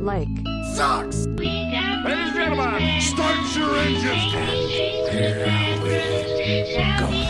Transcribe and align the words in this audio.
like, 0.00 0.28
sucks. 0.74 1.26
Ladies 1.26 1.74
and 1.74 2.34
gentlemen, 2.34 3.00
start 3.02 3.36
your 3.54 3.76
engines. 3.76 4.32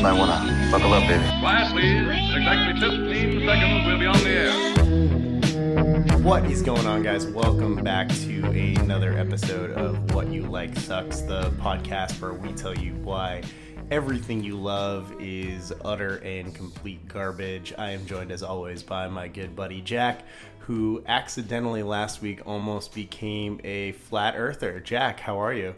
Might 0.01 0.13
wanna 0.13 0.69
buckle 0.71 0.93
up, 0.93 1.03
baby. 1.09 1.25
Class, 1.41 1.73
please. 1.73 1.97
In 1.97 2.09
exactly 2.09 2.81
15 2.81 3.45
seconds, 3.45 3.87
we'll 3.87 3.99
be 3.99 4.07
on 4.07 4.19
the 4.23 4.31
air. 4.31 6.19
What 6.19 6.45
is 6.45 6.63
going 6.63 6.87
on, 6.87 7.03
guys? 7.03 7.27
Welcome 7.27 7.83
back 7.83 8.09
to 8.09 8.45
another 8.45 9.15
episode 9.15 9.73
of 9.73 10.15
What 10.15 10.29
You 10.29 10.43
Like 10.43 10.77
Sucks, 10.79 11.23
the 11.23 11.51
podcast 11.59 12.21
where 12.21 12.35
we 12.35 12.53
tell 12.53 12.77
you 12.79 12.95
why 13.03 13.43
everything 13.91 14.45
you 14.45 14.57
love 14.57 15.13
is 15.19 15.73
utter 15.85 16.19
and 16.19 16.55
complete 16.55 17.09
garbage. 17.09 17.75
I 17.77 17.91
am 17.91 18.07
joined, 18.07 18.31
as 18.31 18.43
always, 18.45 18.85
by 18.85 19.09
my 19.09 19.27
good 19.27 19.57
buddy 19.57 19.81
Jack, 19.81 20.23
who 20.61 21.03
accidentally 21.07 21.83
last 21.83 22.23
week 22.23 22.41
almost 22.47 22.95
became 22.95 23.61
a 23.65 23.93
flat 23.93 24.35
earther. 24.37 24.81
Jack, 24.81 25.21
how 25.21 25.39
are 25.41 25.53
you? 25.53 25.75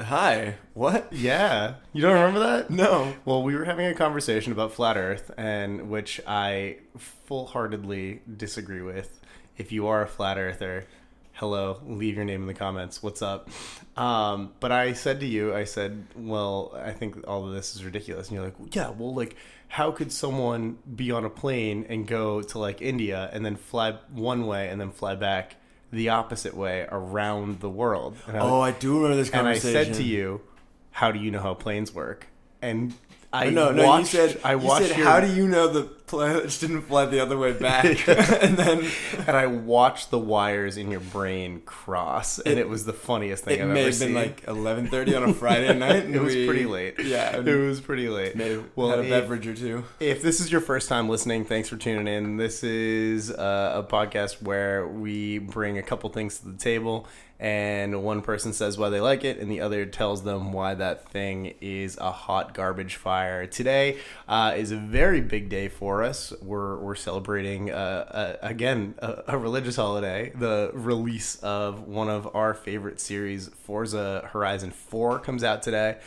Hi. 0.00 0.56
What? 0.74 1.12
Yeah. 1.12 1.74
You 1.92 2.02
don't 2.02 2.14
remember 2.14 2.40
that? 2.40 2.70
No. 2.70 3.14
Well, 3.24 3.42
we 3.42 3.54
were 3.54 3.64
having 3.64 3.86
a 3.86 3.94
conversation 3.94 4.52
about 4.52 4.72
flat 4.72 4.96
Earth, 4.96 5.30
and 5.36 5.90
which 5.90 6.20
I 6.26 6.78
full 6.96 7.46
heartedly 7.46 8.22
disagree 8.36 8.82
with. 8.82 9.20
If 9.56 9.70
you 9.70 9.86
are 9.86 10.02
a 10.02 10.08
flat 10.08 10.38
earther, 10.38 10.86
hello, 11.32 11.80
leave 11.86 12.16
your 12.16 12.24
name 12.24 12.42
in 12.42 12.46
the 12.46 12.54
comments. 12.54 13.02
What's 13.02 13.22
up? 13.22 13.48
Um, 13.96 14.52
but 14.60 14.72
I 14.72 14.92
said 14.92 15.20
to 15.20 15.26
you, 15.26 15.54
I 15.54 15.64
said, 15.64 16.04
well, 16.16 16.72
I 16.82 16.92
think 16.92 17.26
all 17.26 17.46
of 17.46 17.54
this 17.54 17.74
is 17.74 17.84
ridiculous. 17.84 18.28
And 18.28 18.36
you're 18.36 18.44
like, 18.44 18.54
yeah, 18.74 18.90
well, 18.90 19.14
like, 19.14 19.36
how 19.68 19.90
could 19.90 20.12
someone 20.12 20.78
be 20.96 21.10
on 21.10 21.24
a 21.24 21.30
plane 21.30 21.86
and 21.88 22.06
go 22.06 22.42
to 22.42 22.58
like 22.58 22.82
India 22.82 23.30
and 23.32 23.44
then 23.44 23.56
fly 23.56 23.92
one 24.12 24.46
way 24.46 24.68
and 24.68 24.80
then 24.80 24.90
fly 24.90 25.14
back 25.14 25.56
the 25.90 26.10
opposite 26.10 26.54
way 26.56 26.86
around 26.90 27.60
the 27.60 27.70
world? 27.70 28.16
I 28.28 28.38
Oh, 28.38 28.60
I 28.60 28.72
do 28.72 28.96
remember 28.96 29.16
this 29.16 29.30
conversation 29.30 29.68
and 29.70 29.78
I 29.78 29.84
said 29.84 29.94
to 29.96 30.02
you, 30.02 30.42
"How 30.90 31.10
do 31.10 31.18
you 31.18 31.30
know 31.30 31.40
how 31.40 31.54
planes 31.54 31.92
work?" 31.94 32.26
And 32.60 32.92
I 33.32 33.48
no, 33.48 33.72
no, 33.72 33.86
watched, 33.86 34.12
you 34.12 34.28
said, 34.28 34.40
I 34.44 34.52
you 34.52 34.58
watched 34.58 34.88
said, 34.88 34.98
your- 34.98 35.06
how 35.06 35.20
do 35.20 35.32
you 35.32 35.48
know 35.48 35.68
the 35.68 35.84
planets 36.12 36.58
didn't 36.58 36.82
fly 36.82 37.06
the 37.06 37.20
other 37.20 37.38
way 37.38 37.52
back? 37.52 37.86
and 38.08 38.56
then 38.56 38.86
and 39.26 39.36
I 39.36 39.46
watched 39.46 40.10
the 40.10 40.18
wires 40.18 40.76
in 40.76 40.90
your 40.90 41.00
brain 41.00 41.62
cross, 41.64 42.38
and 42.38 42.58
it, 42.58 42.68
was 42.68 42.84
the 42.84 42.92
funniest 42.92 43.44
thing 43.44 43.60
I've 43.62 43.70
ever 43.70 43.92
seen. 43.92 44.10
It 44.10 44.14
may 44.14 44.26
have 44.26 44.36
been 44.36 44.54
like 44.90 44.90
11.30 44.90 45.16
on 45.16 45.30
a 45.30 45.34
Friday 45.34 45.74
night. 45.78 46.04
and 46.04 46.14
it 46.14 46.20
was 46.20 46.34
we- 46.34 46.46
pretty 46.46 46.66
late. 46.66 47.00
Yeah. 47.02 47.38
it 47.38 47.44
was 47.44 47.80
pretty 47.80 48.08
late. 48.08 48.36
may 48.36 48.50
have 48.50 48.64
well, 48.76 48.90
had 48.90 48.98
a 48.98 49.02
if- 49.04 49.10
beverage 49.10 49.46
or 49.46 49.54
two. 49.54 49.84
If 50.00 50.22
this 50.22 50.40
is 50.40 50.52
your 50.52 50.60
first 50.60 50.88
time 50.88 51.08
listening, 51.08 51.44
thanks 51.44 51.68
for 51.68 51.76
tuning 51.76 52.06
in. 52.06 52.36
This 52.36 52.62
is 52.62 53.30
uh, 53.30 53.82
a 53.86 53.90
podcast 53.90 54.42
where 54.42 54.86
we 54.86 55.38
bring 55.38 55.78
a 55.78 55.82
couple 55.82 56.10
things 56.10 56.38
to 56.40 56.48
the 56.48 56.58
table, 56.58 57.06
and 57.42 58.04
one 58.04 58.22
person 58.22 58.52
says 58.52 58.78
why 58.78 58.88
they 58.88 59.00
like 59.00 59.24
it, 59.24 59.38
and 59.38 59.50
the 59.50 59.60
other 59.60 59.84
tells 59.84 60.22
them 60.22 60.52
why 60.52 60.74
that 60.74 61.08
thing 61.08 61.54
is 61.60 61.98
a 61.98 62.12
hot 62.12 62.54
garbage 62.54 62.94
fire. 62.94 63.48
Today 63.48 63.98
uh, 64.28 64.54
is 64.56 64.70
a 64.70 64.76
very 64.76 65.20
big 65.20 65.48
day 65.48 65.66
for 65.66 66.04
us. 66.04 66.32
We're, 66.40 66.76
we're 66.76 66.94
celebrating, 66.94 67.72
uh, 67.72 67.74
uh, 67.74 68.36
again, 68.42 68.94
a, 68.98 69.24
a 69.26 69.38
religious 69.38 69.74
holiday, 69.74 70.30
the 70.36 70.70
release 70.72 71.34
of 71.42 71.88
one 71.88 72.08
of 72.08 72.32
our 72.32 72.54
favorite 72.54 73.00
series, 73.00 73.48
Forza 73.48 74.30
Horizon 74.32 74.70
4, 74.70 75.18
comes 75.18 75.42
out 75.42 75.64
today. 75.64 75.98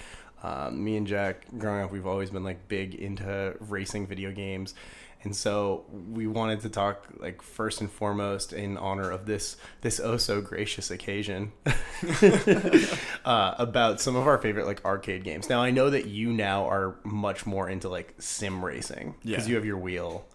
Um, 0.42 0.82
me 0.86 0.96
and 0.96 1.06
Jack, 1.06 1.48
growing 1.58 1.84
up, 1.84 1.92
we've 1.92 2.08
always 2.08 2.30
been 2.30 2.46
like 2.46 2.70
big 2.70 2.96
into 2.96 3.58
racing 3.60 4.08
video 4.08 4.32
games, 4.32 4.74
and 5.26 5.36
so 5.36 5.84
we 6.12 6.26
wanted 6.28 6.62
to 6.62 6.70
talk 6.70 7.06
like 7.18 7.42
first 7.42 7.82
and 7.82 7.92
foremost 7.92 8.54
in 8.54 8.78
honor 8.78 9.10
of 9.12 9.26
this 9.26 9.58
this 9.82 10.00
oh 10.00 10.16
so 10.18 10.40
gracious 10.40 10.90
occasion 10.92 11.52
uh, 13.26 13.56
about 13.58 14.00
some 14.00 14.16
of 14.16 14.28
our 14.28 14.38
favorite 14.38 14.66
like 14.66 14.84
arcade 14.86 15.24
games. 15.24 15.50
Now 15.50 15.62
I 15.62 15.72
know 15.72 15.90
that 15.90 16.06
you 16.06 16.32
now 16.32 16.66
are 16.66 16.96
much 17.04 17.46
more 17.46 17.70
into 17.70 17.90
like 17.90 18.14
sim 18.20 18.64
racing 18.64 19.16
because 19.24 19.46
Yeah. 19.46 19.50
you 19.50 19.56
have 19.56 19.66
your 19.66 19.78
wheel 19.78 20.26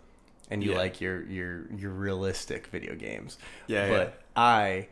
and 0.51 0.63
you 0.63 0.73
Yeah. 0.73 0.79
like 0.79 1.01
your 1.01 1.23
your 1.27 1.73
your 1.73 1.91
realistic 1.93 2.67
video 2.69 2.95
games. 2.95 3.39
Yeah, 3.67 3.89
but 3.89 4.09
yeah. 4.09 4.43
I 4.43 4.89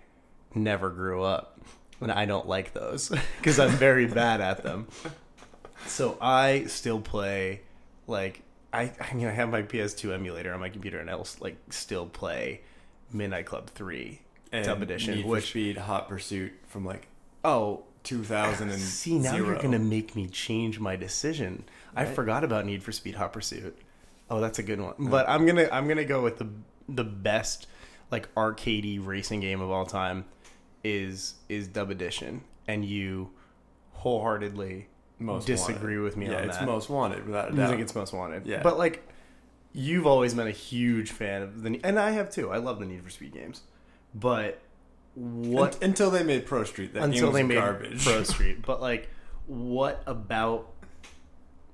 never 0.54 0.90
grew 0.90 1.22
up 1.22 1.60
and 2.00 2.12
I 2.12 2.24
don't 2.24 2.46
like 2.46 2.72
those 2.72 3.08
because 3.38 3.58
I'm 3.58 3.70
very 3.70 4.06
bad 4.06 4.40
at 4.40 4.62
them. 4.62 4.86
So 5.86 6.16
I 6.20 6.64
still 6.66 7.00
play 7.00 7.62
like 8.06 8.42
I 8.72 8.92
I 9.00 9.14
mean 9.14 9.26
I 9.26 9.30
have 9.30 9.50
my 9.50 9.62
PS2 9.62 10.12
emulator 10.12 10.52
on 10.52 10.60
my 10.60 10.68
computer 10.68 10.98
and 10.98 11.10
I'll 11.10 11.26
like 11.40 11.56
still 11.70 12.06
play 12.06 12.62
Midnight 13.12 13.46
Club 13.46 13.70
3 13.70 14.20
And 14.52 14.64
Dub 14.64 14.82
Edition 14.82 15.16
Need 15.16 15.22
for 15.22 15.28
which 15.28 15.50
Speed 15.50 15.78
Hot 15.78 16.08
Pursuit 16.08 16.52
from 16.66 16.84
like 16.84 17.08
oh 17.44 17.84
2000 18.04 18.70
and 18.70 18.80
see 18.80 19.18
now 19.18 19.36
you're 19.36 19.56
to 19.72 19.78
make 19.78 20.16
me 20.16 20.26
change 20.28 20.80
my 20.80 20.96
decision. 20.96 21.64
I 21.94 22.04
forgot 22.04 22.44
about 22.44 22.64
Need 22.64 22.82
for 22.82 22.92
Speed 22.92 23.16
Hot 23.16 23.32
Pursuit. 23.32 23.76
Oh, 24.30 24.40
that's 24.40 24.58
a 24.58 24.62
good 24.62 24.80
one. 24.80 24.94
But 24.98 25.28
I'm 25.28 25.44
going 25.44 25.56
to 25.56 25.74
I'm 25.74 25.86
to 25.98 26.04
go 26.04 26.22
with 26.22 26.38
the 26.38 26.48
the 26.88 27.04
best 27.04 27.66
like 28.10 28.32
arcadey 28.34 29.04
racing 29.04 29.40
game 29.40 29.60
of 29.60 29.70
all 29.70 29.86
time 29.86 30.24
is 30.84 31.34
is 31.48 31.68
Dub 31.68 31.90
Edition 31.90 32.42
and 32.66 32.84
you 32.84 33.30
wholeheartedly 33.92 34.88
Most 35.18 35.46
disagree 35.46 35.94
wanted. 35.96 36.04
with 36.04 36.16
me 36.16 36.26
yeah, 36.26 36.36
on 36.38 36.44
it's 36.44 36.58
that. 36.58 36.66
most 36.66 36.88
wanted 36.88 37.26
without 37.26 37.50
a 37.50 37.52
I 37.52 37.56
doubt. 37.56 37.70
think 37.70 37.82
it's 37.82 37.94
most 37.94 38.12
wanted. 38.12 38.46
Yeah. 38.46 38.62
But 38.62 38.78
like, 38.78 39.06
you've 39.72 40.06
always 40.06 40.34
been 40.34 40.46
a 40.46 40.52
huge 40.52 41.10
fan 41.10 41.42
of 41.42 41.62
the, 41.62 41.80
and 41.84 41.98
I 41.98 42.10
have 42.12 42.30
too. 42.30 42.50
I 42.50 42.58
love 42.58 42.78
the 42.78 42.86
Need 42.86 43.02
for 43.02 43.10
Speed 43.10 43.32
games, 43.34 43.62
but 44.14 44.60
what 45.14 45.74
Un- 45.76 45.80
until 45.90 46.10
they 46.10 46.22
made 46.22 46.46
Pro 46.46 46.62
Street. 46.64 46.94
That 46.94 47.02
until 47.02 47.26
was 47.28 47.34
they 47.34 47.42
made 47.42 47.56
garbage. 47.56 48.04
Pro 48.04 48.22
Street? 48.24 48.62
But 48.64 48.80
like, 48.80 49.08
what 49.46 50.02
about 50.06 50.68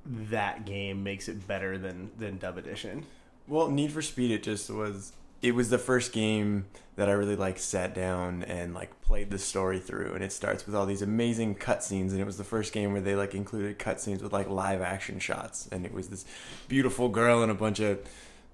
that 0.06 0.65
game 0.66 1.03
makes 1.03 1.28
it 1.28 1.47
better 1.47 1.77
than 1.78 2.10
than 2.19 2.38
Dub 2.38 2.56
Edition? 2.59 3.04
Well, 3.47 3.69
Need 3.71 3.93
for 3.93 4.00
Speed, 4.03 4.31
it 4.31 4.43
just 4.43 4.71
was. 4.71 5.12
It 5.43 5.55
was 5.55 5.71
the 5.71 5.78
first 5.78 6.12
game 6.12 6.67
that 6.97 7.09
I 7.09 7.12
really 7.12 7.37
like 7.37 7.59
sat 7.59 7.95
down 7.95 8.45
and 8.45 8.72
like 8.72 9.00
played 9.03 9.31
the 9.31 9.39
story 9.39 9.81
through, 9.81 10.15
and 10.15 10.22
it 10.22 10.33
starts 10.33 10.65
with 10.65 10.75
all 10.75 10.87
these 10.87 11.03
amazing 11.03 11.56
cutscenes, 11.56 12.11
and 12.11 12.21
it 12.21 12.27
was 12.27 12.39
the 12.39 12.45
first 12.45 12.72
game 12.72 12.93
where 12.93 13.00
they 13.00 13.15
like 13.15 13.34
included 13.34 13.78
cutscenes 13.78 14.22
with 14.22 14.33
like 14.33 14.49
live 14.49 14.81
action 14.81 15.19
shots, 15.19 15.69
and 15.72 15.84
it 15.84 15.93
was 15.93 16.09
this 16.09 16.25
beautiful 16.69 17.09
girl 17.09 17.43
and 17.43 17.50
a 17.50 17.55
bunch 17.55 17.81
of 17.81 17.99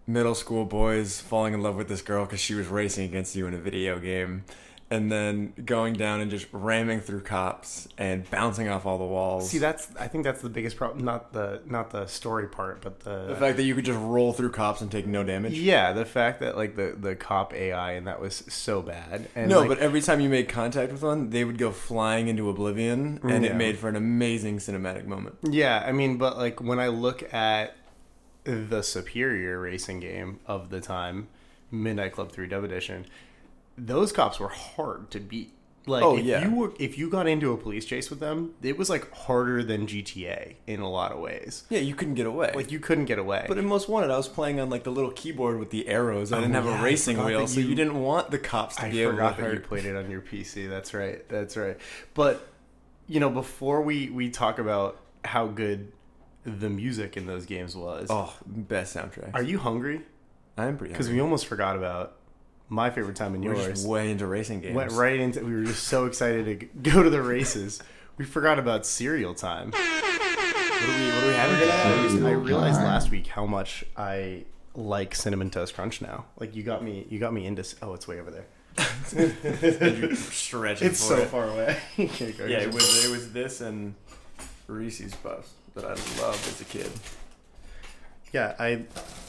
middle 0.06 0.34
school 0.34 0.64
boys 0.64 1.20
falling 1.20 1.54
in 1.54 1.62
love 1.62 1.76
with 1.76 1.88
this 1.88 2.02
girl 2.02 2.24
because 2.24 2.40
she 2.40 2.54
was 2.54 2.66
racing 2.66 3.04
against 3.04 3.36
you 3.36 3.46
in 3.46 3.54
a 3.54 3.58
video 3.58 3.98
game. 3.98 4.44
And 4.92 5.10
then 5.12 5.52
going 5.64 5.94
down 5.94 6.20
and 6.20 6.32
just 6.32 6.48
ramming 6.50 7.00
through 7.00 7.20
cops 7.20 7.86
and 7.96 8.28
bouncing 8.28 8.68
off 8.68 8.86
all 8.86 8.98
the 8.98 9.04
walls. 9.04 9.48
See, 9.48 9.58
that's 9.58 9.86
I 10.00 10.08
think 10.08 10.24
that's 10.24 10.42
the 10.42 10.48
biggest 10.48 10.76
problem. 10.76 11.04
Not 11.04 11.32
the 11.32 11.62
not 11.64 11.90
the 11.90 12.06
story 12.06 12.48
part, 12.48 12.80
but 12.82 12.98
the 12.98 13.26
the 13.28 13.36
fact 13.36 13.56
that 13.58 13.62
you 13.62 13.76
could 13.76 13.84
just 13.84 14.00
roll 14.00 14.32
through 14.32 14.50
cops 14.50 14.80
and 14.80 14.90
take 14.90 15.06
no 15.06 15.22
damage. 15.22 15.52
yeah, 15.52 15.92
the 15.92 16.04
fact 16.04 16.40
that 16.40 16.56
like 16.56 16.74
the 16.74 16.96
the 16.98 17.14
cop 17.14 17.54
AI 17.54 17.92
and 17.92 18.08
that 18.08 18.20
was 18.20 18.42
so 18.48 18.82
bad. 18.82 19.28
And 19.36 19.48
no, 19.48 19.60
like, 19.60 19.68
but 19.68 19.78
every 19.78 20.00
time 20.00 20.20
you 20.20 20.28
made 20.28 20.48
contact 20.48 20.90
with 20.90 21.04
one, 21.04 21.30
they 21.30 21.44
would 21.44 21.56
go 21.58 21.70
flying 21.70 22.26
into 22.26 22.50
oblivion, 22.50 23.20
and 23.22 23.44
Yeah. 23.44 23.50
it 23.52 23.56
made 23.56 23.78
for 23.78 23.88
an 23.88 23.94
amazing 23.94 24.58
cinematic 24.58 25.06
moment. 25.06 25.36
Yeah, 25.42 25.84
I 25.86 25.92
mean, 25.92 26.18
but 26.18 26.36
like 26.36 26.60
when 26.60 26.80
I 26.80 26.88
look 26.88 27.32
at 27.32 27.76
the 28.42 28.82
superior 28.82 29.60
racing 29.60 30.00
game 30.00 30.40
of 30.48 30.70
the 30.70 30.80
time, 30.80 31.28
Midnight 31.70 32.10
Club 32.12 32.32
3 32.32 32.48
Dub 32.48 32.64
Edition, 32.64 33.06
those 33.86 34.12
cops 34.12 34.38
were 34.38 34.48
hard 34.48 35.10
to 35.12 35.20
beat. 35.20 35.54
Like 35.86 36.04
Oh, 36.04 36.18
if 36.18 36.24
yeah. 36.26 36.44
you 36.46 36.54
were 36.54 36.72
if 36.78 36.98
you 36.98 37.08
got 37.08 37.26
into 37.26 37.52
a 37.52 37.56
police 37.56 37.86
chase 37.86 38.10
with 38.10 38.20
them, 38.20 38.54
it 38.62 38.76
was 38.76 38.90
like 38.90 39.10
harder 39.12 39.62
than 39.64 39.86
GTA 39.86 40.56
in 40.66 40.80
a 40.80 40.88
lot 40.90 41.10
of 41.10 41.18
ways. 41.20 41.64
Yeah, 41.70 41.78
you 41.80 41.94
couldn't 41.94 42.14
get 42.14 42.26
away. 42.26 42.52
Like 42.54 42.70
you 42.70 42.78
couldn't 42.78 43.06
get 43.06 43.18
away. 43.18 43.46
but 43.48 43.56
in 43.56 43.64
Most 43.64 43.88
Wanted, 43.88 44.10
I 44.10 44.16
was 44.18 44.28
playing 44.28 44.60
on 44.60 44.68
like 44.68 44.84
the 44.84 44.92
little 44.92 45.10
keyboard 45.10 45.58
with 45.58 45.70
the 45.70 45.88
arrows. 45.88 46.32
I 46.32 46.36
Oh, 46.36 46.40
didn't 46.42 46.54
have 46.54 46.66
yeah, 46.66 46.76
a 46.76 46.80
I 46.80 46.84
racing 46.84 47.16
wheel, 47.24 47.40
that 47.40 47.48
so 47.48 47.60
you- 47.60 47.68
you 47.68 47.74
didn't 47.74 47.98
want 47.98 48.30
the 48.30 48.38
cops 48.38 48.76
to 48.76 48.84
I 48.84 48.90
be 48.90 49.00
able 49.02 49.12
forgot 49.12 49.36
to 49.36 49.42
that 49.42 49.48
you 49.48 49.54
hurt. 49.56 49.64
played 49.68 49.84
it 49.86 49.96
on 49.96 50.10
your 50.10 50.20
PC. 50.20 50.68
That's 50.68 50.92
right. 50.92 51.26
That's 51.30 51.56
right. 51.56 51.78
But 52.14 52.46
you 53.08 53.18
know, 53.18 53.30
before 53.30 53.80
we 53.80 54.10
we 54.10 54.28
talk 54.30 54.58
about 54.58 54.98
how 55.24 55.46
good 55.46 55.92
the 56.44 56.68
music 56.70 57.16
in 57.16 57.26
those 57.26 57.46
games 57.46 57.74
was, 57.74 58.06
Oh, 58.10 58.32
best 58.46 58.94
soundtrack. 58.94 59.30
are 59.34 59.42
you 59.42 59.58
hungry? 59.58 60.02
I'm 60.58 60.76
pretty 60.76 60.92
Because 60.92 61.08
we 61.08 61.20
almost 61.20 61.46
forgot 61.46 61.74
about 61.76 62.16
my 62.70 62.88
favorite 62.88 63.16
time 63.16 63.34
in 63.34 63.42
We're 63.42 63.54
yours. 63.54 63.66
just 63.66 63.86
way 63.86 64.10
into 64.10 64.26
racing 64.26 64.60
games. 64.62 64.74
Went 64.74 64.92
right 64.92 65.20
into. 65.20 65.44
We 65.44 65.54
were 65.54 65.64
just 65.64 65.84
so 65.84 66.06
excited 66.06 66.60
to 66.60 66.66
go 66.90 67.02
to 67.02 67.10
the 67.10 67.20
races. 67.20 67.82
we 68.16 68.24
forgot 68.24 68.58
about 68.58 68.86
cereal 68.86 69.34
time. 69.34 69.72
What 69.72 69.78
do 69.78 70.92
we? 70.92 71.10
What 71.10 71.20
do 71.20 71.26
we 71.26 71.34
have? 71.34 72.24
I, 72.24 72.28
I 72.28 72.32
realized 72.32 72.80
last 72.80 73.10
week 73.10 73.26
how 73.26 73.44
much 73.44 73.84
I 73.96 74.44
like 74.74 75.14
cinnamon 75.14 75.50
toast 75.50 75.74
crunch 75.74 76.00
now. 76.00 76.24
Like 76.38 76.54
you 76.56 76.62
got 76.62 76.82
me. 76.82 77.06
You 77.10 77.18
got 77.18 77.34
me 77.34 77.44
into. 77.44 77.64
Oh, 77.82 77.92
it's 77.92 78.08
way 78.08 78.18
over 78.20 78.30
there. 78.30 78.46
Stretching 80.14 80.88
It's 80.88 81.06
for 81.06 81.16
so 81.16 81.22
it. 81.22 81.28
far 81.28 81.48
away. 81.48 81.76
You 81.96 82.08
can't 82.08 82.38
go 82.38 82.46
Yeah, 82.46 82.58
it 82.60 82.72
was. 82.72 83.04
It 83.04 83.10
was 83.10 83.32
this 83.32 83.60
and 83.60 83.94
Reese's 84.68 85.14
Puffs 85.16 85.50
that 85.74 85.84
I 85.84 85.88
loved 86.22 86.46
as 86.48 86.60
a 86.60 86.64
kid. 86.64 86.90
Yeah, 88.32 88.54
I 88.58 88.82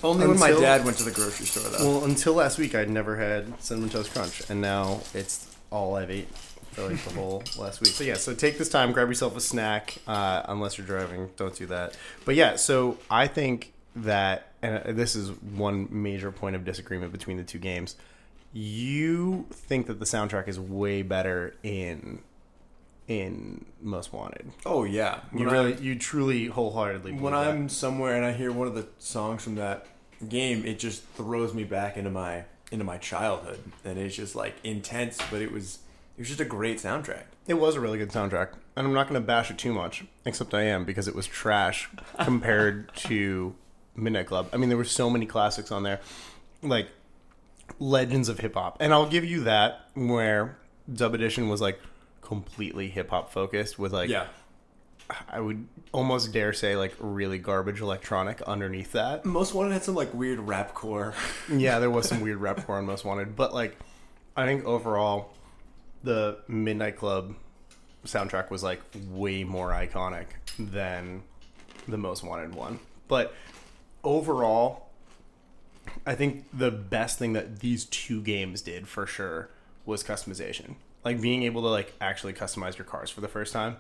Only 0.04 0.28
when 0.28 0.40
my 0.40 0.48
Until- 0.50 0.62
dad 0.62 0.86
went 0.86 0.98
to 0.98 1.04
the 1.04 1.12
grocery 1.12 1.46
store 1.46 1.64
though. 1.72 1.86
well 1.98 2.06
until 2.06 2.34
last 2.34 2.58
week 2.60 2.76
I'd 2.76 2.90
never 2.90 3.18
had 3.18 3.62
cinnamon 3.62 3.90
toast 3.90 4.12
crunch, 4.14 4.42
and 4.50 4.62
now 4.62 5.02
it's 5.14 5.48
all 5.72 5.96
I've 5.96 6.12
ate 6.12 6.28
for 6.72 6.88
like 6.88 7.04
the 7.04 7.14
whole 7.16 7.44
last 7.58 7.82
week. 7.82 7.90
So 7.92 8.04
yeah, 8.04 8.16
so 8.16 8.34
take 8.34 8.58
this 8.58 8.70
time, 8.70 8.92
grab 8.92 9.08
yourself 9.08 9.36
a 9.36 9.42
snack. 9.42 9.98
Uh, 10.08 10.44
unless 10.48 10.78
you're 10.78 10.88
driving, 10.88 11.30
don't 11.38 11.56
do 11.56 11.66
that. 11.68 11.98
But 12.26 12.36
yeah, 12.36 12.56
so 12.58 12.98
I 13.10 13.28
think 13.28 13.74
that, 13.96 14.48
and 14.62 14.78
uh, 14.78 14.92
this 14.94 15.16
is 15.16 15.32
one 15.32 15.88
major 15.92 16.32
point 16.32 16.56
of 16.56 16.64
disagreement 16.64 17.12
between 17.12 17.38
the 17.38 17.44
two 17.44 17.60
games. 17.60 17.96
You 18.54 19.46
think 19.52 19.88
that 19.88 20.00
the 20.00 20.06
soundtrack 20.06 20.48
is 20.48 20.60
way 20.60 21.02
better 21.02 21.56
in 21.64 22.20
in 23.20 23.66
Most 23.82 24.14
Wanted. 24.14 24.52
oh 24.66 24.84
yeah, 24.86 25.20
You 25.34 25.40
When 25.46 25.50
really, 25.54 25.74
I- 25.74 25.78
you 25.80 25.96
truly, 25.96 26.46
wholeheartedly. 26.48 27.12
when 27.14 27.34
that. 27.34 27.48
I'm 27.50 27.68
somewhere 27.70 28.16
and 28.16 28.26
I 28.26 28.32
hear 28.32 28.52
one 28.52 28.68
of 28.68 28.76
the 28.76 28.88
songs 29.00 29.44
from 29.44 29.56
that 29.56 29.86
game, 30.30 30.66
it 30.66 30.80
just 30.80 31.04
throws 31.16 31.54
me 31.54 31.64
back 31.64 31.98
into 31.98 32.10
my 32.10 32.46
into 32.72 32.86
my 32.86 32.98
childhood, 32.98 33.60
and 33.84 33.98
it's 34.00 34.16
just 34.16 34.34
like 34.36 34.56
intense. 34.64 35.20
But 35.30 35.42
it 35.42 35.52
was 35.52 35.80
it 36.18 36.22
was 36.22 36.28
just 36.30 36.40
a 36.40 36.46
great 36.46 36.78
soundtrack. 36.78 37.24
It 37.48 37.56
was 37.56 37.76
a 37.76 37.82
really 37.82 37.98
good 37.98 38.12
soundtrack, 38.12 38.50
and 38.78 38.88
I'm 38.88 38.94
not 38.94 39.10
going 39.10 39.20
to 39.20 39.26
bash 39.28 39.52
it 39.52 39.58
too 39.58 39.74
much, 39.74 40.06
except 40.26 40.54
I 40.54 40.62
am 40.64 40.86
because 40.86 41.08
it 41.10 41.16
was 41.16 41.28
trash 41.28 41.90
compared 42.20 42.94
to 43.08 43.56
Midnight 43.96 44.28
Club. 44.28 44.48
I 44.54 44.58
mean, 44.58 44.70
there 44.70 44.78
were 44.78 44.86
so 44.86 45.10
many 45.10 45.26
classics 45.26 45.70
on 45.72 45.84
there, 45.84 46.00
like 46.62 46.88
legends 47.80 48.30
of 48.30 48.40
hip 48.40 48.54
hop, 48.54 48.78
and 48.80 48.94
I'll 48.94 49.10
give 49.10 49.26
you 49.26 49.42
that 49.44 49.90
where 49.96 50.58
Dub 50.92 51.14
Edition 51.14 51.50
was 51.50 51.60
like 51.62 51.80
completely 52.32 52.88
hip 52.88 53.10
hop 53.10 53.30
focused 53.30 53.78
with 53.78 53.92
like 53.92 54.10
yeah. 54.10 54.28
I 55.30 55.42
would 55.42 55.68
almost 55.92 56.32
dare 56.32 56.54
say 56.54 56.78
like 56.78 56.96
really 56.98 57.40
garbage 57.40 57.82
electronic 57.82 58.42
underneath 58.44 58.94
that. 58.94 59.26
Most 59.26 59.54
Wanted 59.54 59.74
had 59.74 59.84
some 59.84 59.96
like 59.96 60.14
weird 60.14 60.40
rap 60.40 60.74
core. 60.74 61.14
Yeah, 61.54 61.80
there 61.80 61.90
was 61.90 62.08
some 62.08 62.22
weird 62.22 62.38
rap 62.38 62.66
core 62.66 62.78
on 62.78 62.86
Most 62.86 63.04
Wanted, 63.04 63.36
but 63.36 63.54
like, 63.54 63.78
I 64.38 64.46
think 64.46 64.64
overall, 64.64 65.34
the 66.06 66.38
Midnight 66.48 66.96
Club 66.96 67.36
soundtrack 68.06 68.50
was 68.50 68.64
like 68.64 68.80
way 69.10 69.44
more 69.44 69.72
iconic 69.72 70.28
than 70.58 71.24
the 71.90 71.98
Most 71.98 72.24
Wanted 72.24 72.56
one. 72.56 72.80
But 73.10 73.36
overall, 74.06 74.88
I 76.06 76.16
think 76.16 76.46
the 76.54 76.72
best 76.72 77.20
thing 77.20 77.34
that 77.34 77.60
these 77.60 77.84
two 77.84 78.22
games 78.22 78.62
did 78.62 78.88
for 78.88 79.06
sure 79.06 79.50
was 79.86 80.02
customization. 80.02 80.76
Like 81.04 81.20
being 81.22 81.44
able 81.44 81.62
to 81.64 81.68
like 81.70 81.94
actually 82.00 82.34
customize 82.34 82.78
your 82.78 82.86
cars 82.86 83.10
for 83.10 83.22
the 83.22 83.28
first 83.28 83.54
time. 83.54 83.78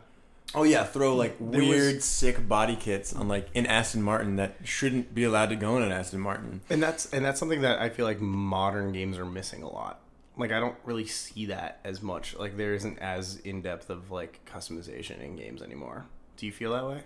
Oh 0.54 0.64
yeah, 0.64 0.84
throw 0.84 1.16
like 1.16 1.38
There 1.40 1.62
was- 1.62 1.70
weird, 1.70 2.04
sick 2.04 2.48
body 2.48 2.76
kits 2.76 3.14
on 3.14 3.28
like 3.28 3.48
an 3.56 3.66
Aston 3.68 4.02
Martin 4.02 4.36
that 4.38 4.56
shouldn't 4.64 5.14
be 5.16 5.24
allowed 5.24 5.50
to 5.50 5.56
go 5.56 5.78
in 5.78 5.84
an 5.84 5.92
Aston 5.92 6.20
Martin. 6.20 6.62
And 6.70 6.82
that's 6.82 7.12
and 7.14 7.24
that's 7.24 7.40
something 7.40 7.62
that 7.62 7.80
I 7.80 7.90
feel 7.90 8.06
like 8.06 8.20
modern 8.20 8.92
games 8.92 9.18
are 9.18 9.26
missing 9.26 9.62
a 9.64 9.70
lot. 9.70 10.02
Like 10.38 10.52
I 10.52 10.60
don't 10.60 10.76
really 10.84 11.06
see 11.06 11.46
that 11.48 11.80
as 11.84 12.02
much. 12.02 12.36
Like 12.36 12.58
there 12.58 12.74
isn't 12.74 13.00
as 13.00 13.38
in 13.38 13.62
depth 13.62 13.90
of 13.90 14.12
like 14.12 14.40
customization 14.46 15.22
in 15.22 15.36
games 15.36 15.62
anymore. 15.62 16.06
Do 16.38 16.46
you 16.46 16.52
feel 16.52 16.72
that 16.74 16.86
way? 16.88 17.04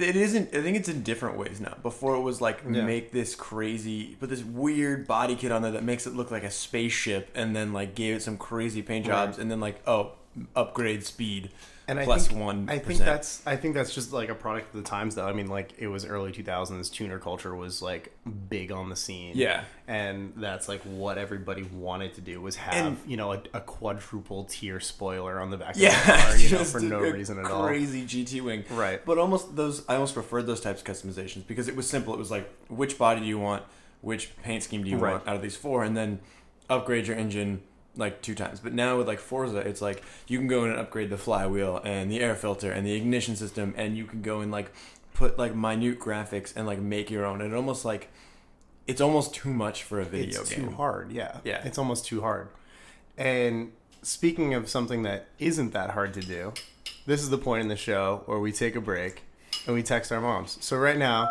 It 0.00 0.16
isn't. 0.16 0.54
I 0.54 0.62
think 0.62 0.76
it's 0.76 0.88
in 0.88 1.02
different 1.02 1.36
ways 1.36 1.60
now. 1.60 1.76
Before 1.82 2.14
it 2.16 2.20
was 2.20 2.40
like 2.40 2.62
Yeah. 2.68 2.84
make 2.84 3.12
this 3.12 3.34
crazy, 3.34 4.16
put 4.20 4.30
this 4.30 4.42
weird 4.42 5.06
body 5.06 5.36
kit 5.36 5.52
on 5.52 5.62
there 5.62 5.72
that 5.72 5.84
makes 5.84 6.06
it 6.06 6.14
look 6.14 6.30
like 6.30 6.44
a 6.44 6.50
spaceship, 6.50 7.30
and 7.34 7.54
then 7.54 7.72
like 7.72 7.94
gave 7.94 8.16
it 8.16 8.22
some 8.22 8.36
crazy 8.36 8.82
paint 8.82 9.06
jobs, 9.06 9.36
Right. 9.36 9.42
and 9.42 9.50
then 9.50 9.60
like 9.60 9.80
oh, 9.86 10.12
upgrade 10.56 11.04
speed 11.04 11.50
And 11.90 11.98
I 12.00 12.04
think, 12.18 12.38
one. 12.40 12.68
I 12.70 12.78
think 12.78 13.00
that's 13.00 13.44
I 13.46 13.56
think 13.56 13.74
that's 13.74 13.94
just 13.94 14.12
like 14.12 14.28
a 14.28 14.34
product 14.34 14.74
of 14.74 14.82
the 14.82 14.88
times 14.88 15.14
though. 15.16 15.26
I 15.26 15.32
mean 15.32 15.48
like 15.48 15.72
it 15.78 15.88
was 15.88 16.04
early 16.06 16.32
2000s 16.32 16.92
tuner 16.92 17.18
culture 17.18 17.54
was 17.54 17.82
like 17.82 18.12
big 18.48 18.70
on 18.72 18.88
the 18.88 18.96
scene. 18.96 19.32
Yeah. 19.34 19.64
And 19.88 20.32
that's 20.36 20.68
like 20.68 20.82
what 20.82 21.18
everybody 21.18 21.64
wanted 21.64 22.14
to 22.14 22.20
do 22.20 22.40
was 22.40 22.56
have, 22.56 22.74
And- 22.86 22.96
you 23.06 23.16
know, 23.16 23.32
a, 23.32 23.42
a 23.54 23.60
quadruple 23.60 24.44
tier 24.44 24.78
spoiler 24.80 25.40
on 25.40 25.50
the 25.50 25.56
back 25.56 25.74
of 25.74 25.80
the 25.80 25.88
car, 25.88 26.36
you 26.36 26.50
know, 26.50 26.64
for 26.64 26.80
no 26.80 27.00
reason 27.00 27.38
at 27.38 27.46
all. 27.46 27.66
Crazy 27.66 28.04
GT 28.04 28.40
wing, 28.42 28.64
Right. 28.70 29.04
But 29.04 29.18
almost 29.18 29.56
those. 29.56 29.82
I 29.88 29.94
almost 29.94 30.14
preferred 30.14 30.46
those 30.46 30.60
types 30.60 30.80
of 30.82 30.86
customizations 30.86 31.46
because 31.46 31.66
it 31.68 31.74
was 31.76 31.88
simple. 31.90 32.14
It 32.14 32.18
was 32.18 32.30
like 32.30 32.48
which 32.68 32.98
body 32.98 33.20
do 33.20 33.26
you 33.26 33.38
want, 33.38 33.64
which 34.00 34.30
paint 34.42 34.62
scheme 34.62 34.84
do 34.84 34.90
you 34.90 34.96
Right. 34.98 35.12
want 35.12 35.26
out 35.28 35.36
of 35.36 35.42
these 35.42 35.56
four, 35.56 35.82
and 35.82 35.96
then 35.96 36.20
upgrade 36.68 37.06
your 37.08 37.16
engine 37.16 37.62
like 37.96 38.22
two 38.22 38.34
times. 38.34 38.60
But 38.60 38.72
now 38.72 38.98
with 38.98 39.08
like 39.08 39.18
Forza, 39.18 39.58
it's 39.58 39.82
like 39.82 40.02
you 40.26 40.38
can 40.38 40.46
go 40.48 40.64
in 40.64 40.70
and 40.70 40.78
upgrade 40.80 41.10
the 41.10 41.18
flywheel 41.18 41.80
and 41.84 42.10
the 42.10 42.20
air 42.20 42.34
filter 42.34 42.70
and 42.72 42.86
the 42.86 42.92
ignition 42.94 43.36
system, 43.36 43.74
and 43.76 43.96
you 43.96 44.04
can 44.04 44.22
go 44.22 44.40
and 44.40 44.50
like 44.52 44.72
put 45.14 45.38
like 45.38 45.54
minute 45.54 45.98
graphics 46.00 46.54
and 46.56 46.66
like 46.66 46.78
make 46.78 47.10
your 47.10 47.24
own. 47.26 47.40
And 47.40 47.52
it 47.52 47.56
almost 47.56 47.84
like 47.84 48.08
it's 48.86 49.00
almost 49.00 49.34
too 49.34 49.52
much 49.52 49.82
for 49.84 50.00
a 50.00 50.04
video 50.04 50.32
game. 50.32 50.40
it's 50.42 50.54
game. 50.54 50.68
too 50.68 50.74
hard 50.74 51.12
yeah 51.12 51.38
Yeah. 51.44 51.60
it's 51.64 51.78
almost 51.78 52.06
too 52.06 52.22
hard 52.22 52.48
and 53.16 53.70
speaking 54.02 54.54
of 54.54 54.68
something 54.68 55.02
that 55.02 55.26
isn't 55.38 55.72
that 55.74 55.90
hard 55.90 56.14
to 56.14 56.20
do 56.20 56.54
this 57.06 57.22
is 57.22 57.30
the 57.30 57.38
point 57.38 57.62
in 57.62 57.68
the 57.68 57.76
show 57.76 58.22
where 58.26 58.38
we 58.40 58.50
take 58.50 58.74
a 58.74 58.80
break 58.80 59.22
and 59.66 59.74
we 59.76 59.82
text 59.82 60.10
our 60.10 60.20
moms 60.20 60.56
so 60.60 60.76
right 60.76 60.96
now 60.98 61.28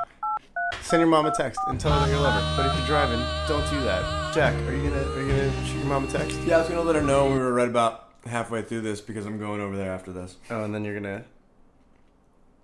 send 0.82 1.02
your 1.02 1.10
mom 1.10 1.26
a 1.26 1.32
text 1.32 1.60
and 1.68 1.80
tell 1.80 1.92
her 1.92 2.06
that 2.06 2.12
you 2.14 2.20
love 2.20 2.34
her. 2.34 2.54
But 2.58 2.66
if 2.72 2.78
you're 2.78 2.88
driving 2.88 3.20
don't 3.48 3.68
do 3.70 3.80
that. 3.82 4.34
Jack 4.34 4.54
are 4.68 4.74
you 4.74 4.90
gonna 4.90 5.02
are 5.02 5.22
you 5.22 5.28
gonna 5.30 5.66
shoot 5.66 5.78
your 5.78 5.86
mom 5.86 6.04
a 6.06 6.08
text? 6.08 6.40
Yeah, 6.46 6.58
I 6.58 6.60
was 6.60 6.70
gonna 6.70 6.82
let 6.82 6.96
her 6.96 7.02
know 7.02 7.28
we 7.32 7.38
were 7.40 7.54
right 7.54 7.68
about 7.68 8.10
halfway 8.26 8.62
through 8.62 8.82
this 8.82 9.02
because 9.02 9.26
I'm 9.26 9.40
going 9.40 9.62
over 9.62 9.76
there 9.76 9.92
after 9.92 10.12
this. 10.12 10.38
oh 10.50 10.64
and 10.64 10.74
then 10.74 10.84
you're 10.86 10.94
gonna 10.94 11.24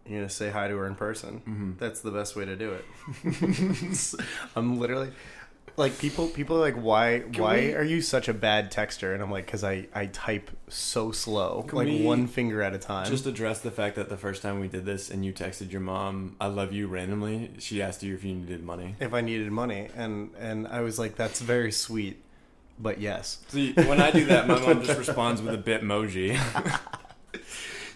you're 0.06 0.19
gonna 0.19 0.30
say 0.30 0.52
hi 0.52 0.68
to 0.68 0.75
her 0.78 0.88
in 0.88 0.96
person. 0.96 1.40
Mm-hmm. 1.42 1.72
that's 1.80 2.02
the 2.02 2.12
best 2.12 2.36
way 2.36 2.46
to 2.46 2.56
do 2.56 2.74
it. 2.74 2.86
I'm 4.56 4.80
literally 4.80 5.12
like 5.77 5.98
people 6.00 6.27
people 6.30 6.56
are 6.57 6.62
like 6.62 6.75
why 6.75 7.19
why 7.38 7.56
we- 7.57 7.74
are 7.74 7.83
you 7.83 8.01
such 8.01 8.27
a 8.30 8.33
bad 8.33 8.72
texter 8.72 9.13
and 9.13 9.22
i'm 9.22 9.30
like 9.31 9.45
because 9.45 9.63
i 9.63 9.86
i 9.94 10.06
type 10.07 10.50
so 10.69 11.12
slow 11.12 11.66
like 11.74 12.01
one 12.01 12.27
finger 12.27 12.62
at 12.62 12.74
a 12.74 12.77
time 12.77 13.06
Just 13.10 13.25
address 13.25 13.60
the 13.60 13.72
fact 13.72 13.95
that 13.98 14.07
the 14.10 14.18
first 14.18 14.42
time 14.42 14.60
we 14.60 14.68
did 14.68 14.86
this 14.86 15.10
and 15.10 15.25
you 15.25 15.33
texted 15.33 15.72
your 15.72 15.81
mom, 15.81 16.36
"I 16.39 16.48
love 16.48 16.72
you" 16.72 16.88
randomly. 16.88 17.51
She 17.60 17.81
asked 17.81 18.04
you 18.04 18.13
if 18.16 18.24
you 18.24 18.33
needed 18.36 18.63
money. 18.63 18.95
if 19.00 19.13
i 19.13 19.22
needed 19.22 19.51
money 19.51 19.89
and 19.95 20.31
and 20.39 20.68
i 20.68 20.80
was 20.81 20.98
like 20.98 21.16
that's 21.16 21.42
very 21.42 21.72
sweet 21.72 22.22
but 22.80 23.00
yes 23.00 23.39
See, 23.50 23.72
when 23.74 24.01
I 24.01 24.12
do 24.12 24.25
that, 24.25 24.48
my 24.48 24.60
mom 24.66 24.83
just 24.83 24.98
responds 25.00 25.42
with 25.42 25.54
a 25.54 25.57
bitmoji. 25.57 26.38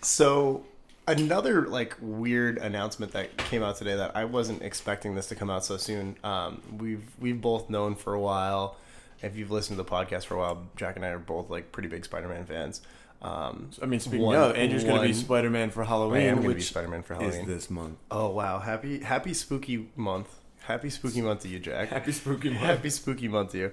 So 0.01 0.63
another 1.09 1.67
like 1.67 1.95
weird 2.01 2.57
announcement 2.57 3.11
that 3.13 3.35
came 3.38 3.63
out 3.63 3.75
today 3.77 3.95
that 3.95 4.15
I 4.15 4.25
wasn't 4.25 4.62
expecting 4.62 5.15
this 5.15 5.27
to 5.27 5.36
come 5.36 5.50
out 5.50 5.65
so 5.65 5.77
soon. 5.77 6.15
Um, 6.24 6.62
we've 6.77 7.03
we've 7.19 7.39
both 7.41 7.69
known 7.69 7.95
for 7.95 8.13
a 8.13 8.19
while. 8.19 8.75
If 9.22 9.36
you've 9.36 9.51
listened 9.51 9.77
to 9.77 9.84
the 9.84 9.89
podcast 9.89 10.25
for 10.25 10.36
a 10.36 10.38
while, 10.38 10.63
Jack 10.77 10.95
and 10.95 11.03
I 11.05 11.10
are 11.10 11.19
both 11.19 11.50
like 11.50 11.72
pretty 11.72 11.89
big 11.89 12.05
Spider-Man 12.05 12.45
fans. 12.45 12.81
Um, 13.22 13.69
I 13.81 13.86
mean, 13.86 14.00
speaking 14.00 14.22
One- 14.22 14.38
of, 14.38 14.55
Andrew's 14.55 14.86
gonna 14.86 15.01
be 15.01 15.12
Spider 15.13 15.50
Man 15.50 15.72
for 15.72 15.84
Halloween. 15.84 16.22
I 16.22 16.25
am 16.27 16.38
going 16.38 16.50
to 16.50 16.55
be 16.55 16.62
Spider-Man 16.62 17.03
for 17.03 17.15
is 17.15 17.19
Halloween. 17.36 17.45
this 17.48 17.69
month. 17.69 17.98
Oh 18.10 18.29
wow! 18.29 18.60
Happy 18.60 19.00
Happy 19.00 19.34
Spooky 19.34 19.89
Month! 19.98 20.34
Happy 20.62 20.89
Spooky 20.89 21.22
Month 21.22 21.41
to 21.41 21.50
you, 21.50 21.60
Jack. 21.60 21.89
Happy 21.89 22.12
spooky 22.13 22.50
month. 22.51 22.62
Happy 22.62 22.89
Spooky 22.89 23.27
Month 23.27 23.51
to 23.51 23.57
you. 23.57 23.72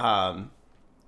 Um, 0.00 0.50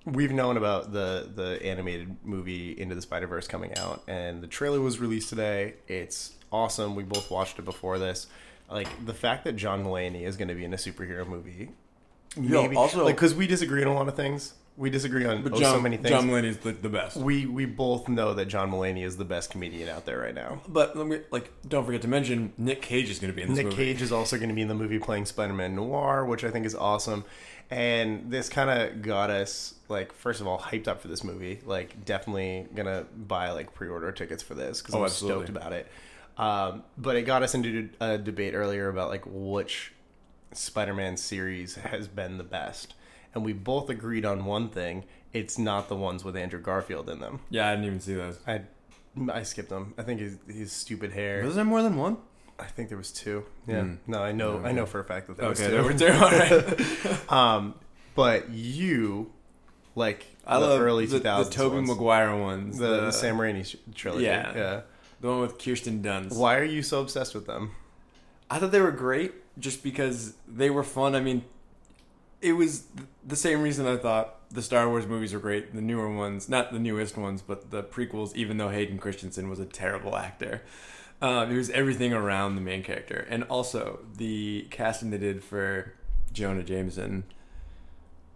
we've 0.05 0.31
known 0.31 0.57
about 0.57 0.91
the 0.93 1.29
the 1.33 1.63
animated 1.65 2.15
movie 2.23 2.79
Into 2.79 2.95
the 2.95 3.01
Spider 3.01 3.27
Verse 3.27 3.47
coming 3.47 3.75
out, 3.77 4.01
and 4.07 4.41
the 4.41 4.47
trailer 4.47 4.81
was 4.81 4.99
released 4.99 5.29
today. 5.29 5.75
It's 5.87 6.33
awesome. 6.51 6.95
We 6.95 7.03
both 7.03 7.29
watched 7.31 7.59
it 7.59 7.65
before 7.65 7.99
this. 7.99 8.27
Like 8.69 8.87
the 9.05 9.13
fact 9.13 9.43
that 9.45 9.53
John 9.55 9.83
Mulaney 9.83 10.23
is 10.23 10.37
going 10.37 10.47
to 10.47 10.55
be 10.55 10.63
in 10.63 10.73
a 10.73 10.77
superhero 10.77 11.27
movie. 11.27 11.69
Yo, 12.39 12.61
Maybe, 12.61 12.75
also- 12.77 13.03
like 13.05 13.15
because 13.15 13.33
we 13.35 13.45
disagree 13.47 13.81
on 13.83 13.89
a 13.89 13.93
lot 13.93 14.07
of 14.07 14.15
things. 14.15 14.53
We 14.77 14.89
disagree 14.89 15.25
on 15.25 15.43
But 15.43 15.53
oh, 15.53 15.59
John, 15.59 15.75
so 15.75 15.81
many 15.81 15.97
things. 15.97 16.09
John 16.09 16.27
Mulaney's 16.27 16.57
the, 16.57 16.71
the 16.71 16.89
best. 16.89 17.17
we 17.17 17.45
we 17.45 17.65
both 17.65 18.07
know 18.07 18.33
that 18.33 18.45
John 18.45 18.71
Mulaney 18.71 19.03
is 19.05 19.17
the 19.17 19.25
best 19.25 19.51
comedian 19.51 19.89
out 19.89 20.05
there 20.05 20.17
right 20.19 20.33
now. 20.33 20.61
But 20.67 20.95
let 20.95 21.05
me, 21.07 21.19
like, 21.29 21.51
don't 21.67 21.85
forget 21.85 22.01
to 22.03 22.07
mention 22.07 22.53
Nick 22.57 22.81
Cage 22.81 23.09
is 23.09 23.19
going 23.19 23.31
to 23.31 23.35
be 23.35 23.41
in 23.43 23.49
this 23.49 23.57
movie. 23.57 23.69
Nick 23.69 23.77
movie. 23.77 23.91
Cage 23.93 24.01
is 24.01 24.11
also 24.11 24.37
going 24.37 24.49
to 24.49 24.55
be 24.55 24.61
in 24.61 24.67
the 24.69 24.73
movie 24.73 24.97
playing 24.97 25.25
Spider-Man 25.25 25.75
Noir, 25.75 26.25
which 26.25 26.43
I 26.43 26.49
think 26.51 26.65
is 26.65 26.73
awesome. 26.73 27.25
And 27.69 28.31
this 28.31 28.49
kind 28.49 28.69
of 28.69 29.01
got 29.01 29.29
us 29.29 29.75
like 29.87 30.11
first 30.13 30.41
of 30.41 30.47
all 30.47 30.57
hyped 30.59 30.87
up 30.87 31.01
for 31.01 31.07
this 31.09 31.23
movie. 31.23 31.59
Like 31.65 32.03
definitely 32.03 32.67
gonna 32.75 33.05
buy 33.15 33.51
like 33.51 33.73
pre-order 33.73 34.11
tickets 34.11 34.43
for 34.43 34.55
this 34.55 34.81
because 34.81 34.93
Oh, 34.95 34.99
I'm 34.99 35.05
absolutely. 35.05 35.45
stoked 35.45 35.57
about 35.57 35.71
it. 35.73 35.87
Um, 36.37 36.83
but 36.97 37.15
it 37.15 37.21
got 37.23 37.43
us 37.43 37.53
into 37.55 37.89
a 38.01 38.17
debate 38.17 38.55
earlier 38.55 38.89
about 38.89 39.09
like 39.09 39.23
which 39.25 39.93
Spider-Man 40.53 41.15
series 41.17 41.75
has 41.75 42.07
been 42.09 42.37
the 42.37 42.43
best, 42.43 42.93
and 43.33 43.43
we 43.45 43.53
both 43.53 43.89
agreed 43.89 44.25
on 44.25 44.45
one 44.45 44.69
thing: 44.69 45.03
it's 45.33 45.57
not 45.57 45.87
the 45.89 45.95
ones 45.95 46.23
with 46.23 46.35
Andrew 46.35 46.59
Garfield 46.61 47.09
in 47.09 47.19
them. 47.19 47.39
Yeah, 47.49 47.67
I 47.67 47.71
didn't 47.71 47.85
even 47.85 47.99
see 47.99 48.13
those. 48.15 48.39
I 48.47 48.61
I 49.31 49.43
skipped 49.43 49.69
them. 49.69 49.93
I 49.97 50.03
think 50.03 50.19
his 50.19 50.37
his 50.47 50.71
stupid 50.71 51.11
hair. 51.11 51.43
Was 51.43 51.55
there 51.55 51.65
more 51.65 51.81
than 51.83 51.95
one? 51.97 52.17
I 52.59 52.65
think 52.65 52.89
there 52.89 52.97
was 52.97 53.11
two. 53.11 53.43
Yeah. 53.67 53.81
Hmm. 53.81 53.95
No, 54.07 54.21
I 54.21 54.31
know. 54.33 54.61
I 54.63 54.71
know 54.71 54.85
for 54.85 54.99
a 54.99 55.03
fact 55.03 55.27
that 55.27 55.37
there 55.37 55.49
was 55.49 55.59
Okay, 55.59 55.69
two. 55.69 55.75
there 55.75 55.83
were 55.83 55.93
two. 55.93 56.07
All 56.13 56.31
right. 56.31 57.31
Um, 57.31 57.73
but 58.13 58.49
you 58.49 59.31
like 59.95 60.25
I 60.45 60.59
the 60.59 60.67
love 60.67 60.81
early 60.81 61.05
the, 61.07 61.17
two 61.17 61.23
thousands. 61.23 61.55
the 61.55 61.63
Tobey 61.63 61.81
Maguire 61.87 62.35
ones. 62.35 62.77
the, 62.77 63.01
the 63.05 63.11
Sam 63.11 63.37
Raimi 63.37 63.75
trilogy. 63.95 64.25
Yeah. 64.25 64.55
yeah. 64.55 64.81
the 65.21 65.27
one 65.29 65.39
with 65.41 65.57
Kirsten 65.57 66.03
Dunst. 66.03 66.37
Why 66.37 66.57
are 66.57 66.63
you 66.63 66.83
so 66.83 67.01
obsessed 67.01 67.33
with 67.33 67.47
them? 67.47 67.71
I 68.49 68.59
thought 68.59 68.71
they 68.71 68.81
were 68.81 68.91
great. 68.91 69.33
just 69.59 69.81
because 69.81 70.33
they 70.47 70.69
were 70.69 70.83
fun. 70.83 71.15
I 71.15 71.21
mean, 71.21 71.43
it 72.41 72.53
was 72.53 72.85
the 73.25 73.35
same 73.35 73.61
reason 73.61 73.85
I 73.87 73.97
thought 73.97 74.37
the 74.51 74.61
Star 74.61 74.89
Wars 74.89 75.05
movies 75.07 75.33
were 75.33 75.39
great, 75.39 75.73
the 75.73 75.81
newer 75.81 76.13
ones, 76.13 76.49
not 76.49 76.71
the 76.73 76.79
newest 76.79 77.15
ones, 77.17 77.41
but 77.41 77.71
the 77.71 77.83
prequels. 77.83 78.35
Even 78.35 78.57
though 78.57 78.69
Hayden 78.69 78.97
Christensen 78.97 79.49
was 79.49 79.59
a 79.59 79.65
terrible 79.65 80.15
actor, 80.17 80.61
um, 81.21 81.51
it 81.51 81.55
was 81.55 81.69
everything 81.69 82.13
around 82.13 82.55
the 82.55 82.61
main 82.61 82.83
character, 82.83 83.25
and 83.29 83.43
also 83.45 83.99
the 84.17 84.67
casting 84.71 85.11
they 85.11 85.17
did 85.19 85.43
for 85.43 85.93
Jonah 86.33 86.63
Jameson 86.63 87.23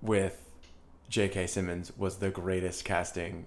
with 0.02 0.50
J.K. 1.10 1.48
Simmons 1.48 1.92
was 1.98 2.18
the 2.18 2.30
greatest 2.30 2.86
casting 2.86 3.46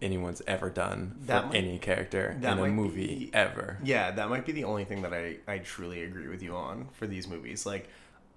anyone's 0.00 0.40
ever 0.46 0.70
done 0.70 1.16
for 1.20 1.26
That 1.26 1.46
might- 1.46 1.54
any 1.56 1.78
character 1.78 2.36
in 2.40 2.44
a 2.44 2.66
movie 2.68 3.06
be- 3.06 3.30
ever. 3.34 3.78
Yeah, 3.82 4.10
that 4.12 4.28
might 4.28 4.46
be 4.46 4.52
the 4.52 4.64
only 4.64 4.84
thing 4.84 5.02
that 5.02 5.12
I, 5.12 5.38
I 5.48 5.58
truly 5.58 6.02
agree 6.04 6.28
with 6.28 6.42
you 6.42 6.54
on 6.54 6.88
for 6.92 7.06
these 7.06 7.26
movies. 7.26 7.66
Like, 7.66 7.88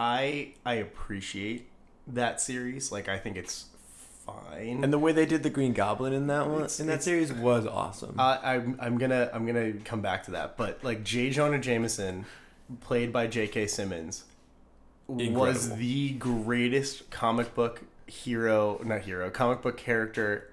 I 0.01 0.53
I 0.65 0.75
appreciate 0.75 1.70
that 2.08 2.41
series. 2.41 2.91
Like, 2.91 3.08
I 3.08 3.20
think 3.20 3.38
it's 3.38 3.65
fine. 4.25 4.84
And 4.84 4.91
the 4.91 4.98
way 4.98 5.12
they 5.12 5.27
did 5.27 5.43
the 5.43 5.50
Green 5.51 5.74
Goblin 5.74 6.12
in 6.12 6.25
that 6.27 6.48
one 6.48 6.55
It's- 6.58 6.79
in 6.79 6.88
that 6.88 7.03
series 7.03 7.31
was 7.31 7.67
awesome. 7.67 8.15
I, 8.20 8.55
I'm 8.55 8.77
I'm 8.79 8.98
gonna 8.98 9.29
I'm 9.31 9.46
gonna 9.46 9.74
come 9.74 10.01
back 10.01 10.24
to 10.24 10.31
that. 10.31 10.58
But 10.58 10.84
like 10.84 11.03
J. 11.03 11.29
Jonah 11.29 11.60
Jameson, 11.60 12.25
played 12.79 13.13
by 13.13 13.27
J.K. 13.27 13.67
Simmons, 13.67 14.24
was 15.08 15.75
the 15.75 16.12
greatest 16.13 17.12
comic 17.12 17.53
book 17.53 17.84
hero, 18.08 18.81
not 18.84 19.01
hero, 19.01 19.29
comic 19.29 19.62
book 19.62 19.77
character 19.77 20.50